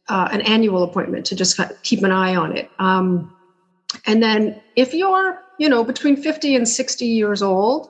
uh, 0.08 0.30
an 0.32 0.42
annual 0.42 0.84
appointment 0.84 1.26
to 1.28 1.36
just 1.36 1.60
keep 1.84 2.04
an 2.04 2.12
eye 2.12 2.36
on 2.36 2.56
it. 2.56 2.70
Um, 2.80 3.34
and 4.06 4.22
then 4.22 4.62
if 4.76 4.94
you're, 4.94 5.42
you 5.58 5.70
know, 5.70 5.84
between 5.84 6.16
50 6.16 6.56
and 6.56 6.68
60 6.68 7.06
years 7.06 7.42
old, 7.42 7.90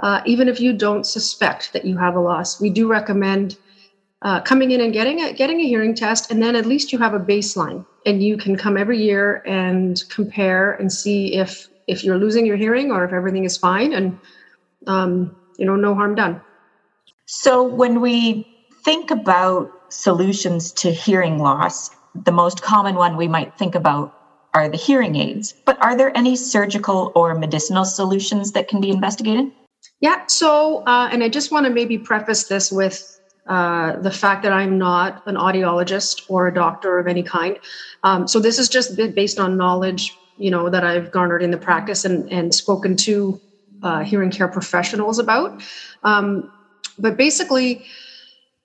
uh, 0.00 0.20
even 0.26 0.48
if 0.48 0.60
you 0.60 0.72
don't 0.72 1.06
suspect 1.06 1.72
that 1.72 1.84
you 1.84 1.96
have 1.96 2.16
a 2.16 2.20
loss, 2.20 2.60
we 2.60 2.70
do 2.70 2.86
recommend 2.88 3.56
uh, 4.22 4.40
coming 4.40 4.70
in 4.70 4.80
and 4.80 4.92
getting 4.92 5.20
a 5.20 5.32
getting 5.32 5.60
a 5.60 5.66
hearing 5.66 5.94
test, 5.94 6.30
and 6.30 6.42
then 6.42 6.56
at 6.56 6.66
least 6.66 6.92
you 6.92 6.98
have 6.98 7.14
a 7.14 7.20
baseline, 7.20 7.84
and 8.04 8.22
you 8.22 8.36
can 8.36 8.56
come 8.56 8.76
every 8.76 8.98
year 8.98 9.42
and 9.46 10.02
compare 10.08 10.72
and 10.72 10.92
see 10.92 11.34
if 11.34 11.68
if 11.86 12.02
you're 12.02 12.18
losing 12.18 12.44
your 12.44 12.56
hearing 12.56 12.90
or 12.90 13.04
if 13.04 13.12
everything 13.12 13.44
is 13.44 13.56
fine, 13.56 13.92
and 13.92 14.18
um, 14.86 15.36
you 15.58 15.66
know, 15.66 15.76
no 15.76 15.94
harm 15.94 16.14
done. 16.14 16.40
So 17.26 17.62
when 17.62 18.00
we 18.00 18.55
think 18.86 19.10
about 19.10 19.68
solutions 19.88 20.70
to 20.70 20.92
hearing 20.92 21.40
loss, 21.40 21.90
the 22.14 22.30
most 22.30 22.62
common 22.62 22.94
one 22.94 23.16
we 23.16 23.26
might 23.26 23.52
think 23.58 23.74
about 23.74 24.14
are 24.54 24.68
the 24.68 24.76
hearing 24.76 25.16
aids. 25.16 25.52
But 25.66 25.76
are 25.82 25.96
there 25.96 26.16
any 26.16 26.36
surgical 26.36 27.10
or 27.16 27.34
medicinal 27.34 27.84
solutions 27.84 28.52
that 28.52 28.68
can 28.68 28.80
be 28.80 28.90
investigated? 28.90 29.50
Yeah. 30.00 30.24
So, 30.28 30.84
uh, 30.86 31.08
and 31.10 31.24
I 31.24 31.28
just 31.28 31.50
want 31.50 31.66
to 31.66 31.72
maybe 31.72 31.98
preface 31.98 32.44
this 32.44 32.70
with 32.70 33.20
uh, 33.48 33.96
the 33.96 34.10
fact 34.12 34.44
that 34.44 34.52
I'm 34.52 34.78
not 34.78 35.20
an 35.26 35.34
audiologist 35.34 36.22
or 36.28 36.46
a 36.46 36.54
doctor 36.54 37.00
of 37.00 37.08
any 37.08 37.24
kind. 37.24 37.58
Um, 38.04 38.28
so 38.28 38.38
this 38.38 38.56
is 38.56 38.68
just 38.68 38.96
based 38.96 39.40
on 39.40 39.56
knowledge, 39.56 40.16
you 40.38 40.50
know, 40.52 40.70
that 40.70 40.84
I've 40.84 41.10
garnered 41.10 41.42
in 41.42 41.50
the 41.50 41.58
practice 41.58 42.04
and, 42.04 42.30
and 42.30 42.54
spoken 42.54 42.94
to 42.98 43.40
uh, 43.82 44.04
hearing 44.04 44.30
care 44.30 44.48
professionals 44.48 45.18
about. 45.18 45.60
Um, 46.04 46.52
but 46.98 47.16
basically, 47.16 47.84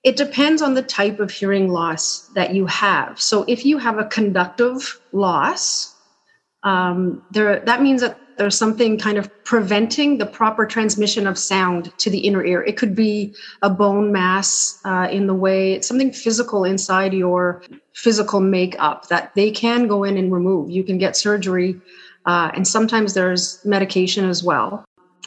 it 0.03 0.15
depends 0.17 0.62
on 0.62 0.74
the 0.74 0.81
type 0.81 1.20
of 1.20 1.29
hearing 1.29 1.70
loss 1.70 2.27
that 2.29 2.53
you 2.55 2.65
have. 2.65 3.22
So 3.22 3.43
if 3.48 3.65
you 3.65 3.77
have 3.77 4.00
a 4.00 4.05
conductive 4.05 5.00
loss, 5.12 5.96
um, 6.63 7.24
there 7.31 7.60
that 7.62 7.81
means 7.81 8.01
that 8.01 8.17
there's 8.38 8.58
something 8.58 8.98
kind 8.98 9.17
of 9.17 9.29
preventing 9.43 10.17
the 10.17 10.25
proper 10.25 10.65
transmission 10.65 11.27
of 11.27 11.38
sound 11.38 11.96
to 12.00 12.10
the 12.10 12.20
inner 12.20 12.43
ear. 12.43 12.63
It 12.63 12.77
could 12.77 12.96
be 12.96 13.36
a 13.62 13.70
bone 13.70 14.12
mass 14.12 14.79
uh, 14.84 15.08
in 15.12 15.27
the 15.27 15.34
way, 15.36 15.74
it's 15.74 15.88
something 15.88 16.12
physical 16.12 16.63
inside 16.63 17.13
your 17.13 17.62
physical 17.93 18.39
makeup 18.39 19.08
that 19.10 19.36
they 19.36 19.51
can 19.51 19.88
go 19.88 20.03
in 20.03 20.17
and 20.17 20.31
remove. 20.31 20.72
You 20.72 20.84
can 20.84 20.98
get 20.98 21.15
surgery, 21.15 21.79
uh, 22.25 22.50
and 22.55 22.67
sometimes 22.67 23.13
there's 23.13 23.63
medication 23.63 24.27
as 24.27 24.43
well. 24.43 24.84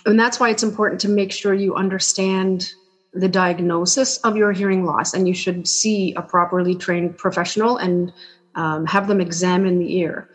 And 0.06 0.18
that's 0.18 0.40
why 0.40 0.50
it's 0.50 0.64
important 0.64 1.00
to 1.02 1.08
make 1.08 1.30
sure 1.30 1.54
you 1.54 1.76
understand 1.76 2.72
the 3.14 3.28
diagnosis 3.28 4.18
of 4.18 4.36
your 4.36 4.52
hearing 4.52 4.84
loss, 4.84 5.14
and 5.14 5.26
you 5.26 5.34
should 5.34 5.66
see 5.68 6.12
a 6.14 6.22
properly 6.22 6.74
trained 6.74 7.16
professional 7.16 7.76
and 7.76 8.12
um, 8.54 8.86
have 8.86 9.08
them 9.08 9.20
examine 9.20 9.78
the 9.78 9.96
ear 9.96 10.28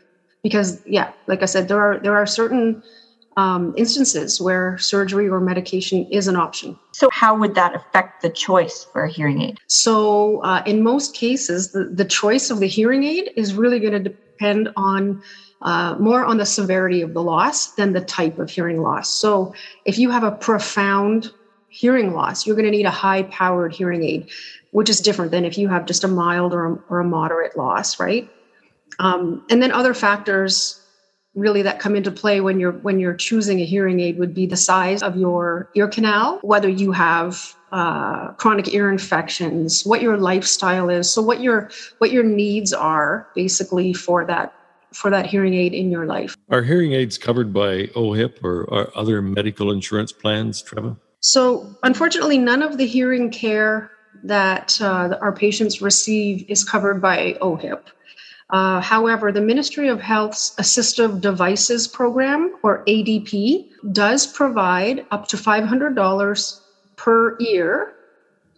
because 0.43 0.81
yeah 0.85 1.11
like 1.27 1.41
i 1.41 1.45
said 1.45 1.67
there 1.67 1.79
are 1.79 1.99
there 1.99 2.15
are 2.15 2.25
certain 2.25 2.81
um, 3.39 3.73
instances 3.77 4.41
where 4.41 4.77
surgery 4.77 5.29
or 5.29 5.39
medication 5.39 6.05
is 6.11 6.27
an 6.27 6.35
option. 6.35 6.77
So, 6.91 7.09
how 7.11 7.37
would 7.37 7.55
that 7.55 7.73
affect 7.73 8.21
the 8.21 8.29
choice 8.29 8.85
for 8.91 9.05
a 9.05 9.09
hearing 9.09 9.41
aid? 9.41 9.57
So, 9.67 10.43
uh, 10.43 10.61
in 10.65 10.83
most 10.83 11.15
cases, 11.15 11.71
the, 11.71 11.85
the 11.85 12.03
choice 12.03 12.49
of 12.49 12.59
the 12.59 12.67
hearing 12.67 13.05
aid 13.05 13.31
is 13.37 13.53
really 13.53 13.79
going 13.79 13.93
to 13.93 13.99
depend 13.99 14.69
on 14.75 15.21
uh, 15.61 15.95
more 15.99 16.25
on 16.25 16.37
the 16.37 16.45
severity 16.45 17.01
of 17.01 17.13
the 17.13 17.23
loss 17.23 17.75
than 17.75 17.93
the 17.93 18.01
type 18.01 18.39
of 18.39 18.49
hearing 18.49 18.81
loss. 18.81 19.09
So, 19.09 19.53
if 19.85 19.97
you 19.97 20.09
have 20.09 20.23
a 20.23 20.31
profound 20.31 21.31
hearing 21.69 22.13
loss, 22.13 22.45
you're 22.45 22.55
going 22.55 22.65
to 22.65 22.71
need 22.71 22.85
a 22.85 22.91
high 22.91 23.23
powered 23.23 23.73
hearing 23.73 24.03
aid, 24.03 24.29
which 24.71 24.89
is 24.89 24.99
different 24.99 25.31
than 25.31 25.45
if 25.45 25.57
you 25.57 25.67
have 25.67 25.85
just 25.85 26.03
a 26.03 26.07
mild 26.07 26.53
or 26.53 26.65
a, 26.65 26.79
or 26.89 26.99
a 26.99 27.05
moderate 27.05 27.55
loss, 27.57 27.99
right? 27.99 28.29
Um, 28.99 29.45
and 29.49 29.61
then 29.61 29.71
other 29.71 29.93
factors 29.93 30.81
really 31.35 31.61
that 31.61 31.79
come 31.79 31.95
into 31.95 32.11
play 32.11 32.41
when 32.41 32.59
you're 32.59 32.71
when 32.71 32.99
you're 32.99 33.13
choosing 33.13 33.61
a 33.61 33.65
hearing 33.65 33.99
aid 33.99 34.17
would 34.17 34.33
be 34.33 34.45
the 34.45 34.57
size 34.57 35.01
of 35.03 35.15
your 35.15 35.69
ear 35.75 35.87
canal, 35.87 36.39
whether 36.41 36.67
you 36.67 36.91
have 36.91 37.55
uh, 37.71 38.29
chronic 38.33 38.73
ear 38.73 38.91
infections, 38.91 39.85
what 39.85 40.01
your 40.01 40.17
lifestyle 40.17 40.89
is, 40.89 41.09
so 41.09 41.21
what 41.21 41.39
your 41.39 41.69
what 41.99 42.11
your 42.11 42.23
needs 42.23 42.73
are 42.73 43.27
basically 43.35 43.93
for 43.93 44.25
that 44.25 44.53
for 44.91 45.11
that 45.11 45.27
hearing 45.27 45.53
aid 45.53 45.73
in 45.73 45.91
your 45.91 46.05
life. 46.05 46.35
Are 46.49 46.63
hearing 46.63 46.93
aids 46.93 47.17
covered 47.17 47.53
by 47.53 47.87
OHIP 47.95 48.43
or, 48.43 48.63
or 48.63 48.97
other 48.97 49.21
medical 49.21 49.71
insurance 49.71 50.11
plans, 50.11 50.63
Treva? 50.63 50.97
So, 51.21 51.75
unfortunately, 51.83 52.37
none 52.37 52.61
of 52.61 52.77
the 52.77 52.85
hearing 52.85 53.29
care 53.29 53.91
that 54.23 54.79
uh, 54.81 55.17
our 55.21 55.33
patients 55.33 55.81
receive 55.81 56.49
is 56.49 56.63
covered 56.63 57.01
by 57.01 57.37
OHIP. 57.41 57.81
Uh, 58.49 58.81
however, 58.81 59.31
the 59.31 59.41
Ministry 59.41 59.89
of 59.89 60.01
Health's 60.01 60.55
Assistive 60.55 61.21
Devices 61.21 61.87
Program, 61.87 62.55
or 62.63 62.83
ADP, 62.85 63.69
does 63.91 64.25
provide 64.25 65.05
up 65.11 65.27
to 65.27 65.37
$500 65.37 66.59
per 66.95 67.37
year 67.39 67.93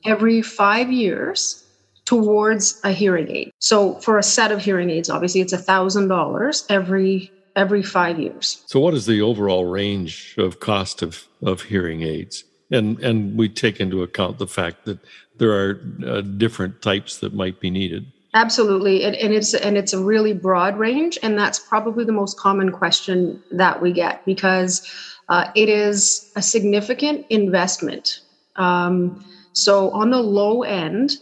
every 0.06 0.42
five 0.42 0.92
years 0.92 1.66
towards 2.06 2.80
a 2.84 2.92
hearing 2.92 3.30
aid. 3.30 3.52
So 3.60 3.96
for 3.96 4.18
a 4.18 4.24
set 4.24 4.52
of 4.52 4.64
hearing 4.64 4.90
aids, 4.90 5.10
obviously 5.10 5.42
it's 5.42 5.54
$1,000 5.54 6.66
every 6.70 7.32
every 7.54 7.84
five 7.84 8.18
years. 8.18 8.64
So 8.68 8.80
what 8.80 8.94
is 8.94 9.06
the 9.06 9.22
overall 9.22 9.66
range 9.66 10.36
of 10.38 10.62
cost 10.62 11.02
of, 11.02 11.28
of 11.44 11.64
hearing 11.64 12.02
aids? 12.02 12.46
And, 12.72 13.00
and 13.00 13.38
we 13.38 13.50
take 13.50 13.80
into 13.80 14.02
account 14.02 14.38
the 14.38 14.48
fact 14.48 14.86
that 14.86 15.00
there 15.38 15.52
are 15.52 15.82
uh, 16.06 16.22
different 16.22 16.82
types 16.82 17.18
that 17.20 17.34
might 17.34 17.60
be 17.60 17.70
needed. 17.70 18.06
Absolutely, 18.34 19.04
and, 19.04 19.14
and 19.18 19.34
it's 19.34 19.54
and 19.54 19.78
it's 19.78 19.92
a 19.92 20.00
really 20.02 20.32
broad 20.32 20.78
range, 20.78 21.20
and 21.22 21.38
that's 21.38 21.60
probably 21.60 22.06
the 22.06 22.14
most 22.14 22.40
common 22.40 22.72
question 22.72 23.44
that 23.52 23.82
we 23.82 23.92
get 23.92 24.24
because 24.24 24.90
uh, 25.28 25.52
it 25.54 25.68
is 25.68 26.32
a 26.38 26.42
significant 26.42 27.26
investment. 27.30 28.22
Um, 28.56 29.26
so 29.52 29.92
on 29.92 30.12
the 30.12 30.22
low 30.22 30.64
end, 30.64 31.18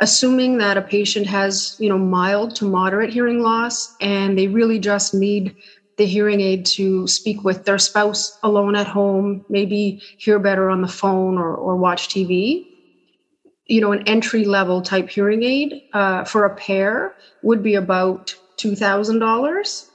assuming 0.00 0.58
that 0.58 0.76
a 0.76 0.82
patient 0.82 1.26
has 1.26 1.76
you 1.78 1.88
know 1.88 1.98
mild 1.98 2.56
to 2.56 2.64
moderate 2.64 3.10
hearing 3.10 3.40
loss 3.40 3.96
and 4.00 4.36
they 4.36 4.48
really 4.48 4.78
just 4.78 5.14
need 5.14 5.54
the 5.96 6.06
hearing 6.06 6.40
aid 6.40 6.66
to 6.66 7.06
speak 7.06 7.44
with 7.44 7.64
their 7.64 7.78
spouse 7.78 8.38
alone 8.42 8.74
at 8.76 8.86
home, 8.86 9.44
maybe 9.48 10.02
hear 10.18 10.38
better 10.38 10.70
on 10.70 10.82
the 10.82 10.88
phone 10.88 11.38
or, 11.38 11.54
or 11.54 11.76
watch 11.76 12.08
TV 12.08 12.66
you 13.66 13.80
know, 13.80 13.92
an 13.92 14.06
entry 14.06 14.44
level 14.44 14.82
type 14.82 15.08
hearing 15.08 15.42
aid 15.42 15.82
uh, 15.92 16.24
for 16.24 16.44
a 16.44 16.54
pair 16.54 17.14
would 17.42 17.62
be 17.62 17.74
about 17.74 18.34
$2,000. 18.58 19.90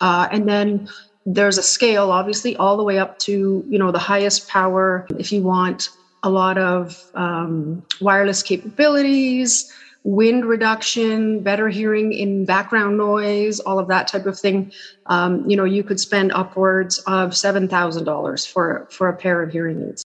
Uh, 0.00 0.28
and 0.32 0.48
then 0.48 0.88
there's 1.24 1.58
a 1.58 1.62
scale, 1.62 2.10
obviously, 2.10 2.56
all 2.56 2.76
the 2.76 2.82
way 2.82 2.98
up 2.98 3.18
to, 3.20 3.64
you 3.68 3.78
know, 3.78 3.92
the 3.92 3.98
highest 3.98 4.48
power. 4.48 5.06
If 5.18 5.30
you 5.30 5.42
want 5.42 5.90
a 6.24 6.30
lot 6.30 6.58
of 6.58 7.00
um, 7.14 7.84
wireless 8.00 8.42
capabilities, 8.42 9.72
wind 10.04 10.44
reduction, 10.44 11.40
better 11.40 11.68
hearing 11.68 12.12
in 12.12 12.44
background 12.44 12.98
noise, 12.98 13.60
all 13.60 13.78
of 13.78 13.88
that 13.88 14.08
type 14.08 14.26
of 14.26 14.38
thing, 14.38 14.72
um, 15.06 15.48
you 15.48 15.56
know, 15.56 15.64
you 15.64 15.82
could 15.84 16.00
spend 16.00 16.32
upwards 16.32 16.98
of 17.06 17.30
$7,000 17.30 18.48
for, 18.48 18.88
for 18.90 19.08
a 19.08 19.16
pair 19.16 19.42
of 19.42 19.52
hearing 19.52 19.82
aids. 19.88 20.04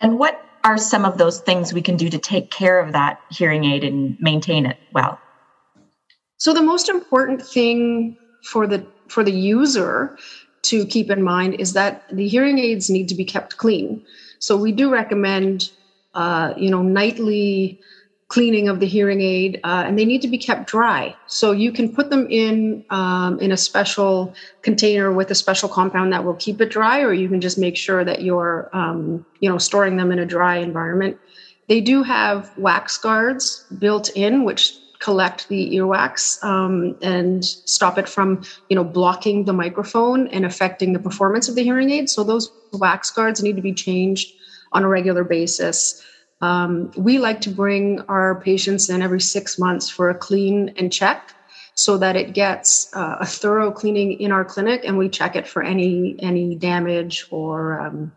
And 0.00 0.18
what 0.18 0.44
are 0.64 0.78
some 0.78 1.04
of 1.04 1.18
those 1.18 1.40
things 1.40 1.72
we 1.72 1.82
can 1.82 1.96
do 1.96 2.08
to 2.08 2.18
take 2.18 2.50
care 2.50 2.80
of 2.80 2.92
that 2.92 3.20
hearing 3.30 3.64
aid 3.64 3.84
and 3.84 4.16
maintain 4.20 4.66
it 4.66 4.78
well? 4.92 5.20
So 6.38 6.52
the 6.52 6.62
most 6.62 6.88
important 6.88 7.42
thing 7.42 8.16
for 8.42 8.66
the 8.66 8.86
for 9.08 9.22
the 9.22 9.32
user 9.32 10.18
to 10.62 10.86
keep 10.86 11.10
in 11.10 11.22
mind 11.22 11.54
is 11.54 11.74
that 11.74 12.04
the 12.10 12.26
hearing 12.26 12.58
aids 12.58 12.88
need 12.88 13.08
to 13.08 13.14
be 13.14 13.24
kept 13.24 13.58
clean. 13.58 14.02
So 14.38 14.56
we 14.56 14.72
do 14.72 14.90
recommend, 14.90 15.70
uh, 16.14 16.54
you 16.56 16.70
know, 16.70 16.82
nightly 16.82 17.80
cleaning 18.34 18.68
of 18.68 18.80
the 18.80 18.86
hearing 18.86 19.20
aid, 19.20 19.60
uh, 19.62 19.84
and 19.86 19.96
they 19.96 20.04
need 20.04 20.20
to 20.20 20.26
be 20.26 20.36
kept 20.36 20.66
dry. 20.66 21.14
So 21.28 21.52
you 21.52 21.70
can 21.70 21.94
put 21.94 22.10
them 22.10 22.26
in 22.28 22.84
um, 22.90 23.38
in 23.38 23.52
a 23.52 23.56
special 23.56 24.34
container 24.62 25.12
with 25.12 25.30
a 25.30 25.36
special 25.36 25.68
compound 25.68 26.12
that 26.12 26.24
will 26.24 26.34
keep 26.34 26.60
it 26.60 26.68
dry, 26.68 27.02
or 27.02 27.12
you 27.12 27.28
can 27.28 27.40
just 27.40 27.58
make 27.58 27.76
sure 27.76 28.04
that 28.04 28.22
you're 28.22 28.68
um, 28.72 29.24
you 29.38 29.48
know 29.48 29.58
storing 29.58 29.96
them 29.98 30.10
in 30.10 30.18
a 30.18 30.26
dry 30.26 30.56
environment. 30.56 31.16
They 31.68 31.80
do 31.80 32.02
have 32.02 32.50
wax 32.58 32.98
guards 32.98 33.66
built 33.78 34.10
in, 34.16 34.42
which 34.42 34.74
collect 34.98 35.46
the 35.48 35.76
earwax 35.76 36.42
um, 36.42 36.96
and 37.02 37.44
stop 37.44 37.98
it 37.98 38.08
from 38.08 38.42
you 38.68 38.74
know 38.74 38.82
blocking 38.82 39.44
the 39.44 39.52
microphone 39.52 40.26
and 40.28 40.44
affecting 40.44 40.92
the 40.92 40.98
performance 40.98 41.48
of 41.48 41.54
the 41.54 41.62
hearing 41.62 41.90
aid 41.90 42.08
so 42.08 42.24
those 42.24 42.50
wax 42.72 43.10
guards 43.10 43.42
need 43.42 43.54
to 43.54 43.62
be 43.62 43.74
changed 43.74 44.32
on 44.72 44.82
a 44.82 44.88
regular 44.88 45.22
basis 45.22 46.02
um, 46.44 46.90
we 46.94 47.18
like 47.18 47.40
to 47.40 47.50
bring 47.50 48.02
our 48.02 48.38
patients 48.38 48.90
in 48.90 49.00
every 49.00 49.20
six 49.20 49.58
months 49.58 49.88
for 49.88 50.10
a 50.10 50.14
clean 50.14 50.74
and 50.76 50.92
check 50.92 51.34
so 51.74 51.96
that 51.96 52.16
it 52.16 52.34
gets 52.34 52.94
uh, 52.94 53.16
a 53.18 53.24
thorough 53.24 53.70
cleaning 53.72 54.12
in 54.20 54.30
our 54.30 54.44
clinic 54.44 54.82
and 54.84 54.98
we 54.98 55.08
check 55.08 55.36
it 55.36 55.48
for 55.48 55.62
any 55.62 56.16
any 56.18 56.54
damage 56.54 57.26
or 57.30 57.80
um, 57.80 58.12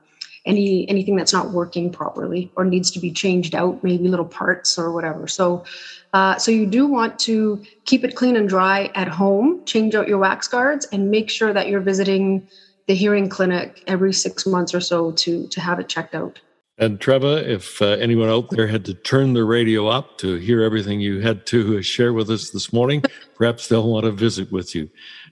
any 0.45 0.87
anything 0.89 1.15
that's 1.15 1.31
not 1.31 1.51
working 1.51 1.89
properly 1.89 2.51
or 2.57 2.65
needs 2.65 2.91
to 2.91 2.99
be 2.99 3.11
changed 3.11 3.55
out 3.55 3.81
maybe 3.81 4.09
little 4.09 4.25
parts 4.41 4.77
or 4.77 4.91
whatever. 4.91 5.25
So 5.29 5.63
uh, 6.11 6.35
so 6.37 6.51
you 6.51 6.65
do 6.65 6.85
want 6.85 7.17
to 7.19 7.63
keep 7.85 8.03
it 8.03 8.13
clean 8.17 8.35
and 8.35 8.49
dry 8.49 8.91
at 8.93 9.07
home 9.07 9.63
change 9.63 9.95
out 9.95 10.09
your 10.09 10.17
wax 10.17 10.49
guards 10.49 10.85
and 10.91 11.09
make 11.09 11.29
sure 11.29 11.53
that 11.53 11.69
you're 11.69 11.87
visiting 11.93 12.45
the 12.87 12.93
hearing 12.93 13.29
clinic 13.29 13.83
every 13.87 14.11
six 14.11 14.45
months 14.45 14.73
or 14.73 14.81
so 14.81 15.13
to 15.13 15.47
to 15.47 15.61
have 15.61 15.79
it 15.79 15.87
checked 15.87 16.13
out 16.13 16.41
and 16.77 16.99
Treva, 16.99 17.43
if 17.43 17.81
uh, 17.81 17.85
anyone 17.85 18.29
out 18.29 18.51
there 18.51 18.67
had 18.67 18.85
to 18.85 18.93
turn 18.93 19.33
the 19.33 19.43
radio 19.43 19.87
up 19.87 20.17
to 20.19 20.35
hear 20.35 20.61
everything 20.61 20.99
you 20.99 21.21
had 21.21 21.45
to 21.47 21.81
share 21.81 22.13
with 22.13 22.29
us 22.29 22.51
this 22.51 22.71
morning, 22.71 23.03
perhaps 23.35 23.67
they'll 23.67 23.89
want 23.89 24.05
to 24.05 24.11
visit 24.11 24.51
with 24.51 24.75
you. 24.75 24.89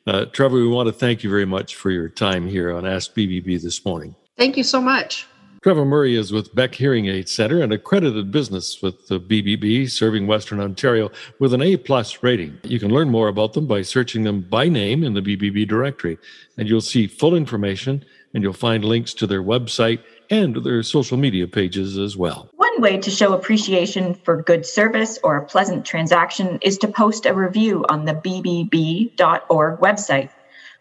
Uh, 0.07 0.25
Treva, 0.25 0.53
we 0.53 0.67
want 0.67 0.87
to 0.87 0.93
thank 0.93 1.23
you 1.23 1.29
very 1.29 1.45
much 1.45 1.75
for 1.75 1.91
your 1.91 2.09
time 2.09 2.47
here 2.47 2.75
on 2.75 2.85
Ask 2.85 3.13
BBB 3.13 3.61
this 3.61 3.85
morning. 3.85 4.15
Thank 4.37 4.57
you 4.57 4.63
so 4.63 4.81
much. 4.81 5.27
Treva 5.65 5.85
Murray 5.85 6.15
is 6.15 6.31
with 6.31 6.53
Beck 6.53 6.75
Hearing 6.75 7.07
Aid 7.07 7.27
Center, 7.27 7.63
an 7.63 7.71
accredited 7.71 8.31
business 8.31 8.83
with 8.83 9.07
the 9.07 9.19
BBB 9.19 9.89
serving 9.89 10.27
Western 10.27 10.59
Ontario 10.59 11.09
with 11.39 11.55
an 11.55 11.61
A 11.63 11.75
plus 11.77 12.21
rating. 12.21 12.59
You 12.63 12.79
can 12.79 12.91
learn 12.91 13.09
more 13.09 13.29
about 13.29 13.53
them 13.53 13.65
by 13.65 13.81
searching 13.81 14.23
them 14.23 14.41
by 14.41 14.69
name 14.69 15.03
in 15.03 15.15
the 15.15 15.21
BBB 15.21 15.67
directory, 15.67 16.19
and 16.57 16.69
you'll 16.69 16.81
see 16.81 17.07
full 17.07 17.33
information 17.33 18.05
and 18.35 18.43
you'll 18.43 18.53
find 18.53 18.85
links 18.85 19.11
to 19.15 19.25
their 19.25 19.41
website 19.41 20.03
and 20.29 20.55
their 20.63 20.83
social 20.83 21.17
media 21.17 21.47
pages 21.47 21.97
as 21.97 22.17
well. 22.17 22.49
One 22.55 22.81
way 22.81 22.97
to 22.97 23.09
show 23.09 23.33
appreciation 23.33 24.13
for 24.13 24.41
good 24.41 24.65
service 24.65 25.17
or 25.23 25.37
a 25.37 25.45
pleasant 25.45 25.85
transaction 25.85 26.59
is 26.61 26.77
to 26.79 26.87
post 26.87 27.25
a 27.25 27.33
review 27.33 27.85
on 27.89 28.05
the 28.05 28.13
bbb.org 28.13 29.79
website. 29.79 30.29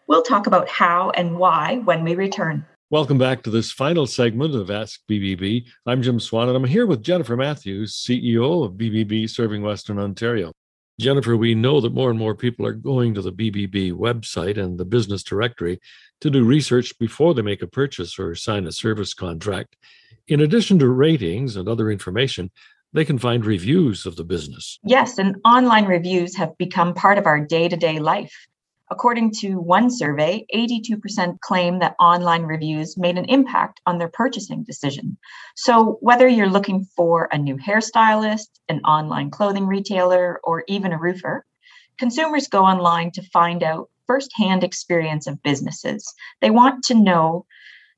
We'll 0.07 0.23
talk 0.23 0.47
about 0.47 0.69
how 0.69 1.09
and 1.11 1.37
why 1.37 1.81
when 1.85 2.03
we 2.03 2.15
return. 2.15 2.65
Welcome 2.91 3.17
back 3.17 3.41
to 3.43 3.49
this 3.49 3.71
final 3.71 4.05
segment 4.05 4.53
of 4.53 4.69
Ask 4.69 5.01
BBB. 5.09 5.65
I'm 5.87 6.03
Jim 6.03 6.19
Swan, 6.19 6.49
and 6.49 6.55
I'm 6.55 6.63
here 6.63 6.85
with 6.85 7.01
Jennifer 7.01 7.35
Matthews, 7.35 7.95
CEO 7.95 8.63
of 8.63 8.73
BBB 8.73 9.27
Serving 9.27 9.63
Western 9.63 9.97
Ontario. 9.97 10.51
Jennifer, 10.99 11.35
we 11.35 11.55
know 11.55 11.81
that 11.81 11.93
more 11.93 12.09
and 12.09 12.17
more 12.17 12.35
people 12.35 12.65
are 12.65 12.73
going 12.73 13.13
to 13.13 13.21
the 13.21 13.31
BBB 13.31 13.91
website 13.91 14.57
and 14.57 14.77
the 14.77 14.85
business 14.85 15.23
directory 15.23 15.79
to 16.21 16.29
do 16.29 16.45
research 16.45 16.97
before 16.99 17.33
they 17.33 17.41
make 17.41 17.61
a 17.61 17.67
purchase 17.67 18.17
or 18.17 18.33
sign 18.33 18.65
a 18.65 18.71
service 18.71 19.13
contract. 19.13 19.75
In 20.27 20.39
addition 20.39 20.79
to 20.79 20.87
ratings 20.87 21.57
and 21.57 21.67
other 21.67 21.91
information, 21.91 22.49
they 22.93 23.03
can 23.03 23.19
find 23.19 23.45
reviews 23.45 24.05
of 24.05 24.15
the 24.15 24.23
business. 24.23 24.79
Yes, 24.83 25.17
and 25.17 25.35
online 25.43 25.85
reviews 25.85 26.35
have 26.37 26.57
become 26.57 26.93
part 26.93 27.17
of 27.17 27.25
our 27.25 27.41
day 27.41 27.67
to 27.67 27.75
day 27.75 27.99
life. 27.99 28.33
According 28.91 29.31
to 29.39 29.55
one 29.55 29.89
survey, 29.89 30.45
82% 30.53 31.39
claim 31.39 31.79
that 31.79 31.95
online 31.99 32.43
reviews 32.43 32.97
made 32.97 33.17
an 33.17 33.25
impact 33.25 33.81
on 33.87 33.97
their 33.97 34.09
purchasing 34.09 34.63
decision. 34.63 35.17
So, 35.55 35.97
whether 36.01 36.27
you're 36.27 36.49
looking 36.49 36.85
for 36.95 37.27
a 37.31 37.37
new 37.37 37.57
hairstylist, 37.57 38.47
an 38.69 38.81
online 38.81 39.31
clothing 39.31 39.65
retailer, 39.65 40.39
or 40.43 40.63
even 40.67 40.93
a 40.93 40.99
roofer, 40.99 41.45
consumers 41.97 42.47
go 42.47 42.63
online 42.63 43.09
to 43.11 43.23
find 43.29 43.63
out 43.63 43.89
firsthand 44.05 44.63
experience 44.63 45.25
of 45.25 45.41
businesses. 45.41 46.13
They 46.41 46.51
want 46.51 46.83
to 46.85 46.93
know 46.93 47.47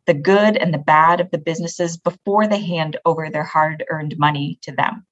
the 0.06 0.14
good 0.14 0.56
and 0.56 0.74
the 0.74 0.78
bad 0.78 1.20
of 1.20 1.30
the 1.32 1.38
businesses 1.38 1.98
before 1.98 2.48
they 2.48 2.62
hand 2.62 2.96
over 3.06 3.30
their 3.30 3.44
hard 3.44 3.84
earned 3.90 4.18
money 4.18 4.58
to 4.62 4.72
them. 4.72 5.06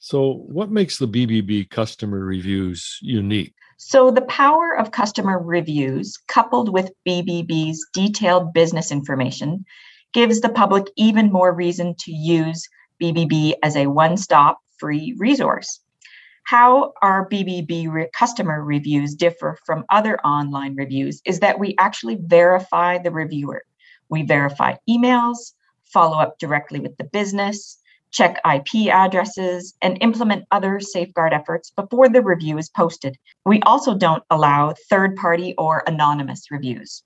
So, 0.00 0.44
what 0.48 0.72
makes 0.72 0.98
the 0.98 1.06
BBB 1.06 1.70
customer 1.70 2.18
reviews 2.18 2.98
unique? 3.00 3.54
So, 3.82 4.10
the 4.10 4.20
power 4.20 4.76
of 4.76 4.90
customer 4.90 5.38
reviews, 5.38 6.18
coupled 6.28 6.70
with 6.70 6.92
BBB's 7.08 7.82
detailed 7.94 8.52
business 8.52 8.92
information, 8.92 9.64
gives 10.12 10.42
the 10.42 10.50
public 10.50 10.88
even 10.96 11.32
more 11.32 11.54
reason 11.54 11.94
to 12.00 12.12
use 12.12 12.68
BBB 13.02 13.54
as 13.62 13.76
a 13.76 13.86
one 13.86 14.18
stop 14.18 14.58
free 14.78 15.16
resource. 15.16 15.80
How 16.44 16.92
our 17.00 17.26
BBB 17.26 17.90
re- 17.90 18.10
customer 18.12 18.62
reviews 18.62 19.14
differ 19.14 19.56
from 19.64 19.86
other 19.88 20.20
online 20.20 20.76
reviews 20.76 21.22
is 21.24 21.40
that 21.40 21.58
we 21.58 21.74
actually 21.78 22.18
verify 22.20 22.98
the 22.98 23.10
reviewer. 23.10 23.62
We 24.10 24.24
verify 24.24 24.74
emails, 24.90 25.54
follow 25.86 26.18
up 26.18 26.38
directly 26.38 26.80
with 26.80 26.98
the 26.98 27.04
business, 27.04 27.79
check 28.10 28.40
IP 28.44 28.92
addresses, 28.92 29.74
and 29.82 29.98
implement 30.00 30.46
other 30.50 30.80
safeguard 30.80 31.32
efforts 31.32 31.70
before 31.70 32.08
the 32.08 32.22
review 32.22 32.58
is 32.58 32.68
posted. 32.68 33.16
We 33.44 33.60
also 33.62 33.94
don't 33.96 34.22
allow 34.30 34.74
third 34.88 35.16
party 35.16 35.54
or 35.58 35.82
anonymous 35.86 36.50
reviews. 36.50 37.02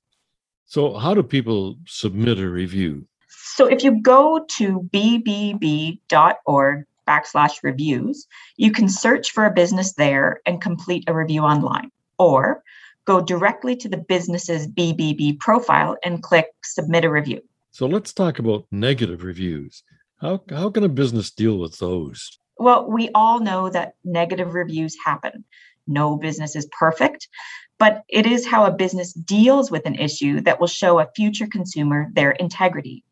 So, 0.66 0.94
how 0.94 1.14
do 1.14 1.22
people 1.22 1.76
submit 1.86 2.38
a 2.38 2.48
review? 2.48 3.06
So, 3.28 3.66
if 3.66 3.84
you 3.84 4.00
go 4.00 4.44
to 4.56 4.88
bbb.org 4.92 6.84
backslash 7.06 7.62
reviews, 7.62 8.26
you 8.56 8.72
can 8.72 8.88
search 8.88 9.32
for 9.32 9.44
a 9.44 9.52
business 9.52 9.92
there 9.92 10.40
and 10.46 10.60
complete 10.60 11.04
a 11.06 11.14
review 11.14 11.42
online. 11.42 11.90
Or 12.18 12.62
go 13.04 13.20
directly 13.20 13.76
to 13.76 13.88
the 13.88 13.98
business's 13.98 14.66
BBB 14.66 15.38
profile 15.38 15.96
and 16.02 16.22
click 16.22 16.46
submit 16.62 17.04
a 17.04 17.10
review. 17.10 17.42
So 17.70 17.86
let's 17.86 18.12
talk 18.12 18.38
about 18.38 18.66
negative 18.70 19.24
reviews. 19.24 19.82
How, 20.20 20.42
how 20.50 20.70
can 20.70 20.85
a 20.85 20.88
business 20.88 21.31
deal 21.31 21.59
with 21.59 21.79
those? 21.79 22.38
Well, 22.57 22.88
we 22.90 23.11
all 23.14 23.40
know 23.40 23.68
that 23.70 23.94
negative 24.05 24.55
reviews 24.55 24.96
happen. 25.05 25.44
No 25.87 26.16
business 26.16 26.57
is 26.57 26.68
perfect, 26.79 27.29
but 27.79 28.05
it 28.09 28.27
is 28.27 28.46
how 28.46 28.64
a 28.64 28.72
business 28.72 29.12
deals 29.12 29.70
with 29.70 29.87
an 29.87 29.96
issue 29.96 30.40
that 30.42 30.61
will 30.61 30.68
show 30.68 30.98
a 30.98 31.11
future 31.14 31.46
consumer 31.46 32.09
their 32.12 32.31
integrity. 32.31 33.05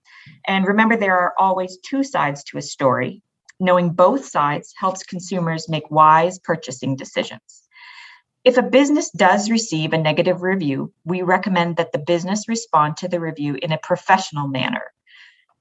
And 0.46 0.66
remember, 0.66 0.96
there 0.96 1.18
are 1.18 1.34
always 1.38 1.78
two 1.84 2.04
sides 2.04 2.44
to 2.44 2.58
a 2.58 2.62
story, 2.62 3.22
Knowing 3.62 3.90
both 3.90 4.24
sides 4.24 4.74
helps 4.76 5.04
consumers 5.04 5.68
make 5.68 5.88
wise 5.88 6.36
purchasing 6.40 6.96
decisions. 6.96 7.62
If 8.42 8.56
a 8.56 8.62
business 8.62 9.08
does 9.12 9.52
receive 9.52 9.92
a 9.92 9.98
negative 9.98 10.42
review, 10.42 10.92
we 11.04 11.22
recommend 11.22 11.76
that 11.76 11.92
the 11.92 12.00
business 12.00 12.48
respond 12.48 12.96
to 12.96 13.08
the 13.08 13.20
review 13.20 13.56
in 13.62 13.70
a 13.70 13.78
professional 13.78 14.48
manner. 14.48 14.92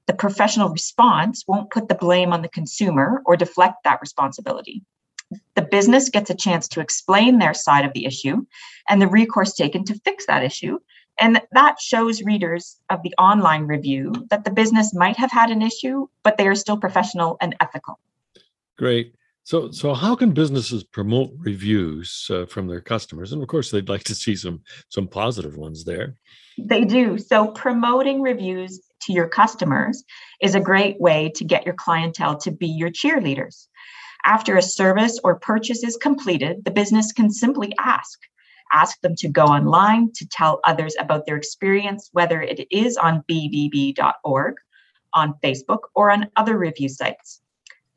The 0.06 0.14
professional 0.14 0.68
response 0.68 1.44
won't 1.46 1.70
put 1.70 1.88
the 1.88 1.94
blame 1.94 2.32
on 2.32 2.42
the 2.42 2.48
consumer 2.48 3.22
or 3.24 3.36
deflect 3.36 3.84
that 3.84 4.00
responsibility. 4.00 4.82
The 5.54 5.62
business 5.62 6.10
gets 6.10 6.30
a 6.30 6.34
chance 6.34 6.68
to 6.68 6.80
explain 6.80 7.38
their 7.38 7.54
side 7.54 7.84
of 7.84 7.92
the 7.92 8.04
issue 8.04 8.44
and 8.88 9.00
the 9.00 9.06
recourse 9.06 9.54
taken 9.54 9.84
to 9.84 10.00
fix 10.04 10.26
that 10.26 10.44
issue 10.44 10.78
and 11.18 11.40
that 11.52 11.80
shows 11.80 12.22
readers 12.22 12.78
of 12.90 13.02
the 13.02 13.14
online 13.18 13.64
review 13.64 14.12
that 14.30 14.44
the 14.44 14.50
business 14.50 14.94
might 14.94 15.16
have 15.16 15.30
had 15.30 15.50
an 15.50 15.62
issue, 15.62 16.08
but 16.22 16.36
they 16.36 16.48
are 16.48 16.54
still 16.54 16.76
professional 16.76 17.36
and 17.40 17.54
ethical. 17.60 17.98
Great. 18.78 19.14
So, 19.44 19.70
so 19.72 19.92
how 19.92 20.14
can 20.14 20.32
businesses 20.32 20.84
promote 20.84 21.32
reviews 21.36 22.28
uh, 22.30 22.46
from 22.46 22.68
their 22.68 22.80
customers? 22.80 23.32
And 23.32 23.42
of 23.42 23.48
course, 23.48 23.70
they'd 23.70 23.88
like 23.88 24.04
to 24.04 24.14
see 24.14 24.36
some 24.36 24.62
some 24.88 25.08
positive 25.08 25.56
ones 25.56 25.84
there. 25.84 26.16
They 26.58 26.84
do. 26.84 27.18
So, 27.18 27.48
promoting 27.48 28.22
reviews 28.22 28.80
to 29.02 29.12
your 29.12 29.28
customers 29.28 30.04
is 30.40 30.54
a 30.54 30.60
great 30.60 31.00
way 31.00 31.32
to 31.34 31.44
get 31.44 31.66
your 31.66 31.74
clientele 31.74 32.36
to 32.38 32.52
be 32.52 32.68
your 32.68 32.90
cheerleaders. 32.90 33.66
After 34.24 34.56
a 34.56 34.62
service 34.62 35.18
or 35.24 35.40
purchase 35.40 35.82
is 35.82 35.96
completed, 35.96 36.64
the 36.64 36.70
business 36.70 37.10
can 37.10 37.28
simply 37.28 37.72
ask, 37.80 38.20
ask 38.72 39.00
them 39.00 39.16
to 39.16 39.28
go 39.28 39.44
online 39.44 40.12
to 40.14 40.28
tell 40.28 40.60
others 40.64 40.94
about 41.00 41.26
their 41.26 41.36
experience, 41.36 42.08
whether 42.12 42.40
it 42.40 42.64
is 42.70 42.96
on 42.96 43.24
bbb.org, 43.28 44.54
on 45.12 45.34
Facebook, 45.42 45.80
or 45.96 46.12
on 46.12 46.28
other 46.36 46.56
review 46.56 46.88
sites. 46.88 47.41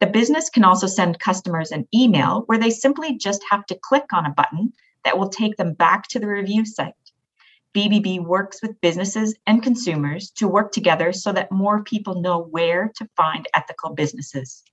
The 0.06 0.12
business 0.12 0.52
can 0.52 0.64
also 0.64 0.86
send 0.86 1.18
customers 1.18 1.72
an 1.72 1.88
email 1.92 2.44
where 2.46 2.60
they 2.60 2.70
simply 2.70 3.18
just 3.18 3.44
have 3.50 3.66
to 3.66 3.80
click 3.82 4.14
on 4.14 4.28
a 4.28 4.30
button 4.30 4.72
that 5.04 5.18
will 5.18 5.30
take 5.30 5.58
them 5.58 5.74
back 5.74 6.08
to 6.10 6.20
the 6.20 6.28
review 6.28 6.64
site. 6.64 6.94
BBB 7.74 8.24
works 8.24 8.62
with 8.62 8.80
businesses 8.82 9.36
and 9.48 9.64
consumers 9.64 10.30
to 10.36 10.48
work 10.48 10.72
together 10.72 11.12
so 11.12 11.32
that 11.32 11.52
more 11.52 11.82
people 11.82 12.22
know 12.22 12.40
where 12.40 12.92
to 12.98 13.10
find 13.18 13.48
ethical 13.56 13.96
businesses. 13.96 14.64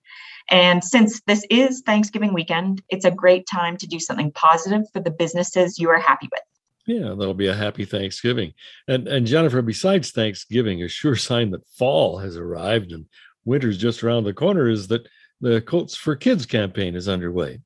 And 0.50 0.84
since 0.84 1.22
this 1.26 1.46
is 1.48 1.80
Thanksgiving 1.80 2.34
weekend, 2.34 2.82
it's 2.90 3.06
a 3.06 3.10
great 3.10 3.46
time 3.50 3.78
to 3.78 3.86
do 3.86 3.98
something 3.98 4.32
positive 4.32 4.82
for 4.92 5.00
the 5.00 5.10
businesses 5.10 5.78
you 5.78 5.88
are 5.88 5.98
happy 5.98 6.28
with. 6.30 6.42
Yeah, 6.84 7.14
that'll 7.14 7.32
be 7.32 7.48
a 7.48 7.54
happy 7.54 7.86
Thanksgiving. 7.86 8.52
And 8.86 9.08
and 9.08 9.26
Jennifer, 9.26 9.62
besides 9.62 10.10
Thanksgiving, 10.10 10.82
a 10.82 10.88
sure 10.88 11.16
sign 11.16 11.52
that 11.52 11.66
fall 11.68 12.18
has 12.18 12.36
arrived 12.36 12.92
and 12.92 13.06
winter's 13.44 13.78
just 13.78 14.02
around 14.02 14.24
the 14.24 14.34
corner 14.34 14.68
is 14.68 14.88
that 14.88 15.06
the 15.42 15.60
Coats 15.60 15.96
for 15.96 16.14
Kids 16.14 16.46
campaign 16.46 16.94
is 16.94 17.08
underway. 17.08 17.60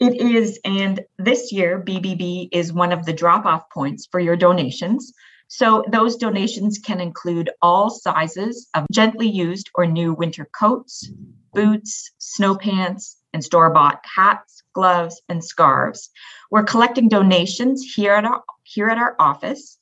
It 0.00 0.20
is, 0.20 0.58
and 0.64 1.00
this 1.18 1.52
year, 1.52 1.80
BBB 1.80 2.48
is 2.50 2.72
one 2.72 2.92
of 2.92 3.06
the 3.06 3.12
drop 3.12 3.46
off 3.46 3.70
points 3.70 4.06
for 4.10 4.18
your 4.18 4.36
donations. 4.36 5.12
So, 5.46 5.84
those 5.90 6.16
donations 6.16 6.78
can 6.78 7.00
include 7.00 7.50
all 7.62 7.90
sizes 7.90 8.68
of 8.74 8.86
gently 8.92 9.28
used 9.28 9.70
or 9.76 9.86
new 9.86 10.14
winter 10.14 10.48
coats, 10.58 11.08
boots, 11.54 12.10
snow 12.18 12.56
pants, 12.56 13.18
and 13.32 13.44
store 13.44 13.70
bought 13.70 14.00
hats, 14.04 14.64
gloves, 14.72 15.22
and 15.28 15.44
scarves. 15.44 16.10
We're 16.50 16.64
collecting 16.64 17.08
donations 17.08 17.84
here 17.94 18.14
at 18.14 18.24
our, 18.24 18.42
here 18.64 18.88
at 18.88 18.98
our 18.98 19.14
office, 19.20 19.78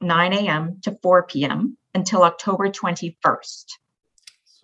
9 0.00 0.32
a.m. 0.32 0.78
to 0.84 0.98
4 1.02 1.24
p.m. 1.24 1.76
until 1.94 2.22
October 2.22 2.68
21st. 2.68 3.64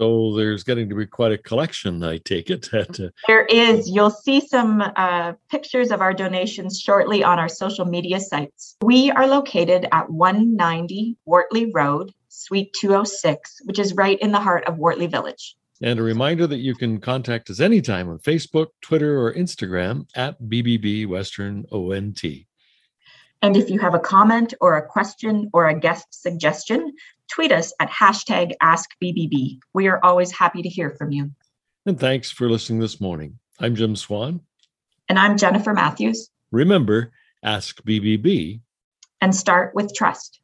So 0.00 0.36
there's 0.36 0.62
getting 0.62 0.88
to 0.90 0.94
be 0.94 1.06
quite 1.06 1.32
a 1.32 1.38
collection, 1.38 2.02
I 2.04 2.18
take 2.18 2.50
it. 2.50 2.68
Uh, 2.78 3.08
There 3.26 3.44
is. 3.46 3.90
You'll 3.90 4.10
see 4.10 4.40
some 4.40 4.80
uh, 4.94 5.32
pictures 5.50 5.90
of 5.90 6.00
our 6.00 6.14
donations 6.14 6.80
shortly 6.80 7.24
on 7.24 7.38
our 7.38 7.48
social 7.48 7.84
media 7.84 8.20
sites. 8.20 8.76
We 8.82 9.10
are 9.10 9.26
located 9.26 9.88
at 9.90 10.08
190 10.08 11.16
Wortley 11.26 11.70
Road, 11.74 12.12
Suite 12.28 12.72
206, 12.80 13.62
which 13.64 13.80
is 13.80 13.94
right 13.94 14.18
in 14.20 14.30
the 14.30 14.38
heart 14.38 14.64
of 14.66 14.76
Wortley 14.78 15.08
Village. 15.10 15.56
and 15.82 15.98
a 15.98 16.02
reminder 16.02 16.46
that 16.46 16.58
you 16.58 16.74
can 16.74 17.00
contact 17.00 17.50
us 17.50 17.60
anytime 17.60 18.08
on 18.08 18.18
Facebook, 18.18 18.68
Twitter, 18.80 19.20
or 19.20 19.34
Instagram 19.34 20.06
at 20.14 20.40
BBB 20.42 21.06
Western 21.08 21.64
ONT. 21.72 22.22
And 23.42 23.56
if 23.56 23.70
you 23.70 23.78
have 23.78 23.94
a 23.94 24.00
comment 24.00 24.54
or 24.60 24.76
a 24.76 24.86
question 24.86 25.48
or 25.52 25.68
a 25.68 25.78
guest 25.78 26.06
suggestion, 26.10 26.92
tweet 27.28 27.52
us 27.52 27.72
at 27.80 27.90
hashtag 27.90 28.52
AskBBB. 28.62 29.58
We 29.74 29.86
are 29.88 30.00
always 30.02 30.32
happy 30.32 30.62
to 30.62 30.68
hear 30.68 30.90
from 30.90 31.12
you. 31.12 31.30
And 31.86 31.98
thanks 31.98 32.30
for 32.30 32.48
listening 32.48 32.80
this 32.80 33.00
morning. 33.00 33.38
I'm 33.60 33.74
Jim 33.74 33.96
Swan. 33.96 34.40
And 35.08 35.18
I'm 35.18 35.36
Jennifer 35.36 35.72
Matthews. 35.72 36.28
Remember, 36.50 37.12
ask 37.42 37.82
BBB 37.82 38.60
And 39.20 39.34
start 39.34 39.74
with 39.74 39.94
trust. 39.94 40.40